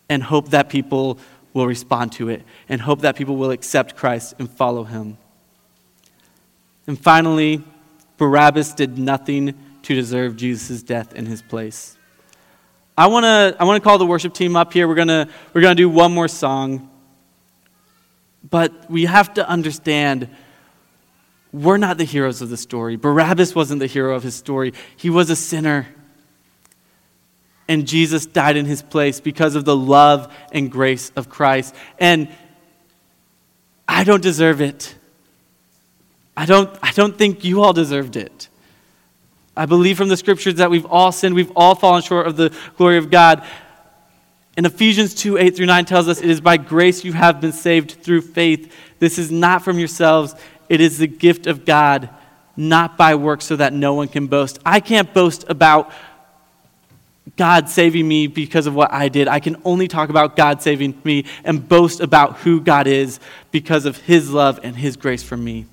and 0.10 0.22
hope 0.22 0.50
that 0.50 0.70
people 0.70 1.20
will 1.54 1.68
respond 1.68 2.12
to 2.14 2.30
it 2.30 2.44
and 2.70 2.80
hope 2.80 3.02
that 3.02 3.16
people 3.16 3.36
will 3.36 3.52
accept 3.52 3.96
Christ 3.96 4.36
and 4.38 4.50
follow 4.50 4.84
him. 4.84 5.18
And 6.86 7.00
finally, 7.00 7.64
Barabbas 8.18 8.74
did 8.74 8.98
nothing 8.98 9.56
to 9.84 9.96
deserve 9.96 10.36
Jesus' 10.36 10.84
death 10.84 11.14
in 11.14 11.26
his 11.26 11.42
place. 11.42 11.98
I 12.98 13.08
want 13.08 13.26
to 13.26 13.56
I 13.60 13.64
wanna 13.64 13.80
call 13.80 13.98
the 13.98 14.06
worship 14.06 14.34
team 14.34 14.56
up 14.56 14.74
here. 14.74 14.88
We're 14.88 14.96
going 14.96 15.08
to 15.08 15.28
we're 15.54 15.62
to 15.62 15.76
do 15.76 15.90
one 15.90 16.14
more 16.14 16.28
song. 16.28 16.90
But 18.50 18.90
we 18.90 19.06
have 19.06 19.34
to 19.36 19.48
understand 19.48 20.30
we're 21.52 21.78
not 21.78 21.98
the 21.98 22.04
heroes 22.04 22.42
of 22.42 22.50
the 22.50 22.58
story. 22.58 22.96
Barabbas 22.96 23.56
wasn't 23.56 23.80
the 23.80 23.88
hero 23.88 24.16
of 24.16 24.24
his 24.24 24.36
story, 24.36 24.74
he 24.96 25.10
was 25.10 25.30
a 25.30 25.36
sinner 25.36 25.88
and 27.68 27.88
Jesus 27.88 28.26
died 28.26 28.56
in 28.56 28.66
his 28.66 28.82
place 28.82 29.20
because 29.20 29.56
of 29.56 29.66
the 29.66 29.76
love 29.76 30.34
and 30.52 30.72
grace 30.72 31.12
of 31.16 31.30
Christ. 31.30 31.76
And 32.00 32.30
I 33.88 34.04
don't 34.04 34.22
deserve 34.22 34.62
it. 34.62 34.96
I 36.36 36.46
don't, 36.46 36.70
I 36.82 36.92
don't 36.92 37.18
think 37.18 37.44
you 37.44 37.62
all 37.62 37.74
deserved 37.74 38.16
it. 38.16 38.48
I 39.56 39.66
believe 39.66 39.98
from 39.98 40.08
the 40.08 40.18
scriptures 40.18 40.56
that 40.56 40.70
we've 40.70 40.86
all 40.86 41.12
sinned, 41.12 41.34
we've 41.34 41.52
all 41.56 41.74
fallen 41.74 42.04
short 42.04 42.28
of 42.28 42.38
the 42.38 42.56
glory 42.78 42.98
of 42.98 43.10
God. 43.10 43.44
And 44.56 44.66
Ephesians 44.66 45.16
2 45.16 45.38
8 45.38 45.56
through 45.56 45.66
9 45.66 45.86
tells 45.86 46.08
us, 46.08 46.20
It 46.20 46.30
is 46.30 46.42
by 46.42 46.58
grace 46.58 47.04
you 47.04 47.14
have 47.14 47.42
been 47.42 47.52
saved 47.52 48.04
through 48.04 48.22
faith. 48.22 48.74
This 49.00 49.18
is 49.18 49.32
not 49.32 49.64
from 49.64 49.80
yourselves, 49.80 50.36
it 50.70 50.80
is 50.80 51.00
the 51.00 51.08
gift 51.08 51.48
of 51.48 51.66
God, 51.66 52.10
not 52.56 52.98
by 52.98 53.16
works, 53.16 53.46
so 53.46 53.56
that 53.56 53.74
no 53.74 53.96
one 53.96 54.08
can 54.08 54.28
boast. 54.28 54.60
I 54.66 54.80
can't 54.80 55.12
boast 55.14 55.46
about 55.48 55.92
God 57.36 57.68
saving 57.70 58.08
me 58.08 58.28
because 58.28 58.68
of 58.68 58.76
what 58.76 58.94
I 58.94 59.10
did. 59.10 59.28
I 59.28 59.40
can 59.40 59.62
only 59.66 59.88
talk 59.88 60.10
about 60.10 60.36
God 60.36 60.62
saving 60.62 61.00
me 61.04 61.26
and 61.44 61.68
boast 61.68 62.00
about 62.00 62.38
who 62.38 62.62
God 62.62 62.88
is 62.88 63.20
because 63.52 63.86
of 63.86 63.98
his 63.98 64.32
love 64.32 64.60
and 64.64 64.76
his 64.76 64.96
grace 64.96 65.24
for 65.24 65.36
me. 65.36 65.66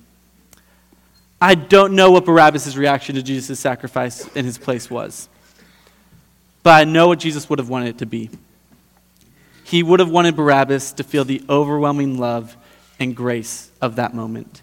I 1.40 1.54
don't 1.54 1.94
know 1.94 2.10
what 2.10 2.24
Barabbas' 2.24 2.76
reaction 2.76 3.14
to 3.16 3.22
Jesus' 3.22 3.60
sacrifice 3.60 4.26
in 4.34 4.44
his 4.44 4.58
place 4.58 4.90
was, 4.90 5.28
but 6.62 6.70
I 6.70 6.84
know 6.84 7.08
what 7.08 7.18
Jesus 7.18 7.48
would 7.50 7.58
have 7.58 7.68
wanted 7.68 7.90
it 7.90 7.98
to 7.98 8.06
be. 8.06 8.30
He 9.64 9.82
would 9.82 10.00
have 10.00 10.10
wanted 10.10 10.36
Barabbas 10.36 10.92
to 10.94 11.04
feel 11.04 11.24
the 11.24 11.42
overwhelming 11.48 12.18
love 12.18 12.56
and 12.98 13.14
grace 13.14 13.70
of 13.80 13.96
that 13.96 14.14
moment. 14.14 14.62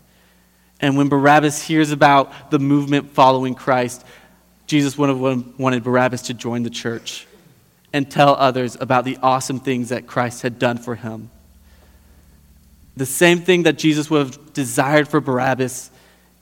And 0.80 0.98
when 0.98 1.10
Barabbas 1.10 1.62
hears 1.62 1.92
about 1.92 2.50
the 2.50 2.60
movement 2.60 3.12
following 3.12 3.54
Christ, 3.54 4.04
Jesus 4.72 4.98
would 4.98 5.10
have 5.10 5.20
wanted 5.20 5.84
Barabbas 5.84 6.22
to 6.22 6.34
join 6.34 6.64
the 6.64 6.70
church 6.70 7.28
and 7.92 8.10
tell 8.10 8.36
others 8.36 8.78
about 8.80 9.04
the 9.04 9.18
awesome 9.22 9.60
things 9.60 9.90
that 9.90 10.08
Christ 10.08 10.44
had 10.44 10.60
done 10.60 10.78
for 10.78 10.96
him. 10.96 11.30
The 12.96 13.06
same 13.06 13.40
thing 13.40 13.64
that 13.64 13.78
Jesus 13.78 14.10
would 14.10 14.28
have 14.28 14.54
desired 14.54 15.10
for 15.10 15.20
Barabbas, 15.20 15.92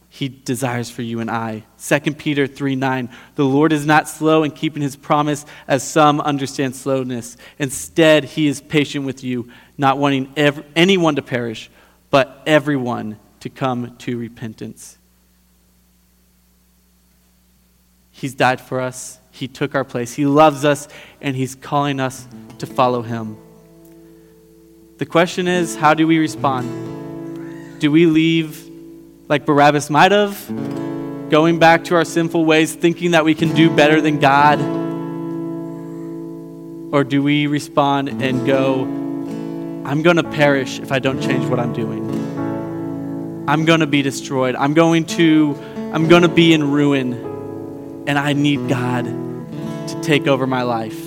he 0.09 0.30
desires 0.30 0.91
for 0.91 1.01
you 1.01 1.21
and 1.21 1.32
I. 1.32 1.63
2 1.84 1.99
Peter 2.13 2.45
3 2.45 2.75
9. 2.75 3.09
The 3.34 3.45
Lord 3.45 3.73
is 3.73 3.88
not 3.88 4.07
slow 4.07 4.43
in 4.43 4.51
keeping 4.51 4.84
his 4.84 4.95
promise, 4.95 5.43
as 5.67 5.82
some 5.82 6.21
understand 6.21 6.75
slowness. 6.75 7.36
Instead, 7.57 8.25
he 8.25 8.45
is 8.45 8.61
patient 8.61 9.07
with 9.07 9.23
you, 9.23 9.49
not 9.75 9.97
wanting 9.97 10.32
ever, 10.38 10.63
anyone 10.75 11.15
to 11.15 11.23
perish, 11.23 11.71
but 12.11 12.43
everyone 12.45 13.17
to 13.39 13.49
come 13.49 13.97
to 13.97 14.19
repentance. 14.19 14.98
He's 18.20 18.36
died 18.36 18.59
for 18.59 18.82
us, 18.82 19.17
He 19.32 19.47
took 19.47 19.76
our 19.76 19.86
place. 19.86 20.13
He 20.13 20.26
loves 20.26 20.65
us, 20.65 20.89
and 21.22 21.38
He's 21.38 21.55
calling 21.55 22.01
us 22.01 22.28
to 22.57 22.65
follow 22.65 23.01
Him. 23.01 23.38
The 24.97 25.05
question 25.05 25.47
is, 25.47 25.78
how 25.78 25.93
do 25.93 26.05
we 26.05 26.17
respond? 26.17 27.80
Do 27.80 27.89
we 27.89 28.07
leave 28.07 28.70
like 29.30 29.45
Barabbas 29.45 29.89
might 29.89 30.11
have, 30.11 30.36
going 31.30 31.59
back 31.59 31.86
to 31.86 31.95
our 31.95 32.03
sinful 32.03 32.43
ways, 32.43 32.76
thinking 32.76 33.11
that 33.11 33.24
we 33.24 33.34
can 33.34 33.55
do 33.55 33.74
better 33.74 34.01
than 34.01 34.20
God? 34.20 34.59
Or 36.93 37.05
do 37.05 37.24
we 37.24 37.47
respond 37.47 38.22
and 38.22 38.45
go, 38.45 38.82
I'm 39.86 40.01
going 40.01 40.17
to 40.17 40.24
perish 40.24 40.80
if 40.80 40.91
I 40.91 40.99
don't 40.99 41.22
change 41.22 41.45
what 41.45 41.57
I'm 41.57 41.72
doing? 41.72 43.47
I'm 43.47 43.63
going 43.63 43.80
to 43.80 43.88
be 43.88 44.01
destroyed. 44.01 44.57
I'm 44.57 44.74
going 44.74 45.05
to 45.05 45.57
I'm 45.93 46.09
going 46.09 46.24
to 46.24 46.28
be 46.28 46.53
in 46.53 46.70
ruin 46.70 47.28
and 48.07 48.17
I 48.17 48.33
need 48.33 48.67
God 48.67 49.05
to 49.05 50.01
take 50.01 50.27
over 50.27 50.45
my 50.47 50.63
life 50.63 50.99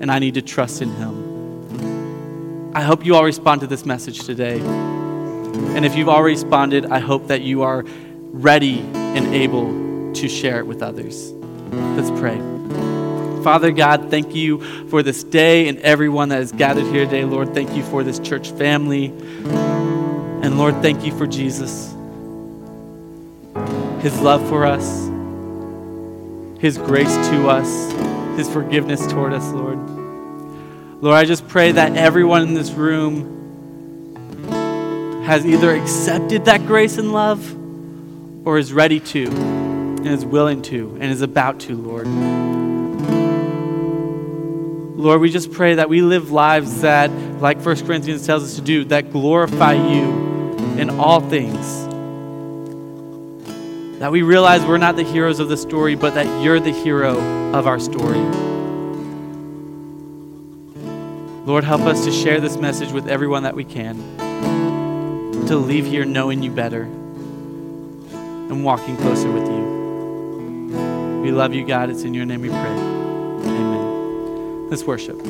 and 0.00 0.10
I 0.10 0.18
need 0.18 0.34
to 0.34 0.42
trust 0.42 0.82
in 0.82 0.90
him. 0.90 2.72
I 2.74 2.82
hope 2.82 3.04
you 3.04 3.14
all 3.14 3.24
respond 3.24 3.60
to 3.60 3.66
this 3.66 3.86
message 3.86 4.20
today. 4.20 4.60
And 4.60 5.84
if 5.84 5.96
you've 5.96 6.08
already 6.08 6.34
responded, 6.34 6.86
I 6.86 6.98
hope 6.98 7.28
that 7.28 7.42
you 7.42 7.62
are 7.62 7.84
ready 8.32 8.80
and 8.80 9.34
able 9.34 10.12
to 10.14 10.28
share 10.28 10.58
it 10.58 10.66
with 10.66 10.82
others. 10.82 11.32
Let's 11.32 12.10
pray. 12.18 12.36
Father 13.44 13.70
God, 13.70 14.10
thank 14.10 14.34
you 14.34 14.60
for 14.88 15.02
this 15.02 15.22
day 15.22 15.68
and 15.68 15.78
everyone 15.80 16.30
that 16.30 16.40
is 16.40 16.50
gathered 16.50 16.86
here 16.86 17.04
today. 17.04 17.24
Lord, 17.24 17.54
thank 17.54 17.76
you 17.76 17.84
for 17.84 18.02
this 18.02 18.18
church 18.18 18.50
family. 18.52 19.06
And 19.06 20.58
Lord, 20.58 20.80
thank 20.82 21.04
you 21.04 21.16
for 21.16 21.26
Jesus, 21.26 21.94
his 24.00 24.20
love 24.20 24.48
for 24.48 24.66
us, 24.66 25.08
his 26.64 26.78
grace 26.78 27.14
to 27.28 27.46
us, 27.50 27.92
his 28.38 28.50
forgiveness 28.50 29.06
toward 29.08 29.34
us, 29.34 29.46
Lord. 29.52 29.76
Lord, 31.02 31.14
I 31.14 31.26
just 31.26 31.46
pray 31.46 31.72
that 31.72 31.94
everyone 31.94 32.40
in 32.40 32.54
this 32.54 32.70
room 32.70 33.34
has 35.26 35.44
either 35.44 35.76
accepted 35.76 36.46
that 36.46 36.64
grace 36.66 36.96
and 36.96 37.12
love 37.12 38.46
or 38.46 38.56
is 38.56 38.72
ready 38.72 38.98
to 38.98 39.26
and 39.26 40.06
is 40.06 40.24
willing 40.24 40.62
to 40.62 40.96
and 41.02 41.12
is 41.12 41.20
about 41.20 41.60
to, 41.60 41.76
Lord. 41.76 42.06
Lord, 44.98 45.20
we 45.20 45.28
just 45.28 45.52
pray 45.52 45.74
that 45.74 45.90
we 45.90 46.00
live 46.00 46.30
lives 46.30 46.80
that, 46.80 47.10
like 47.42 47.60
1 47.60 47.84
Corinthians 47.84 48.24
tells 48.24 48.42
us 48.42 48.54
to 48.54 48.62
do, 48.62 48.84
that 48.86 49.12
glorify 49.12 49.74
you 49.74 50.56
in 50.78 50.88
all 50.88 51.20
things. 51.20 51.93
That 54.00 54.10
we 54.10 54.22
realize 54.22 54.64
we're 54.64 54.78
not 54.78 54.96
the 54.96 55.04
heroes 55.04 55.38
of 55.38 55.48
the 55.48 55.56
story, 55.56 55.94
but 55.94 56.14
that 56.14 56.42
you're 56.42 56.60
the 56.60 56.72
hero 56.72 57.16
of 57.54 57.66
our 57.66 57.78
story. 57.78 58.18
Lord, 61.46 61.64
help 61.64 61.82
us 61.82 62.04
to 62.04 62.12
share 62.12 62.40
this 62.40 62.56
message 62.56 62.90
with 62.90 63.06
everyone 63.06 63.42
that 63.42 63.54
we 63.54 63.64
can, 63.64 63.96
to 65.46 65.56
leave 65.56 65.86
here 65.86 66.04
knowing 66.04 66.42
you 66.42 66.50
better 66.50 66.84
and 66.84 68.64
walking 68.64 68.96
closer 68.96 69.30
with 69.30 69.46
you. 69.46 71.20
We 71.22 71.32
love 71.32 71.54
you, 71.54 71.66
God. 71.66 71.90
It's 71.90 72.02
in 72.02 72.14
your 72.14 72.26
name 72.26 72.40
we 72.40 72.48
pray. 72.48 72.58
Amen. 72.58 74.70
Let's 74.70 74.84
worship. 74.84 75.20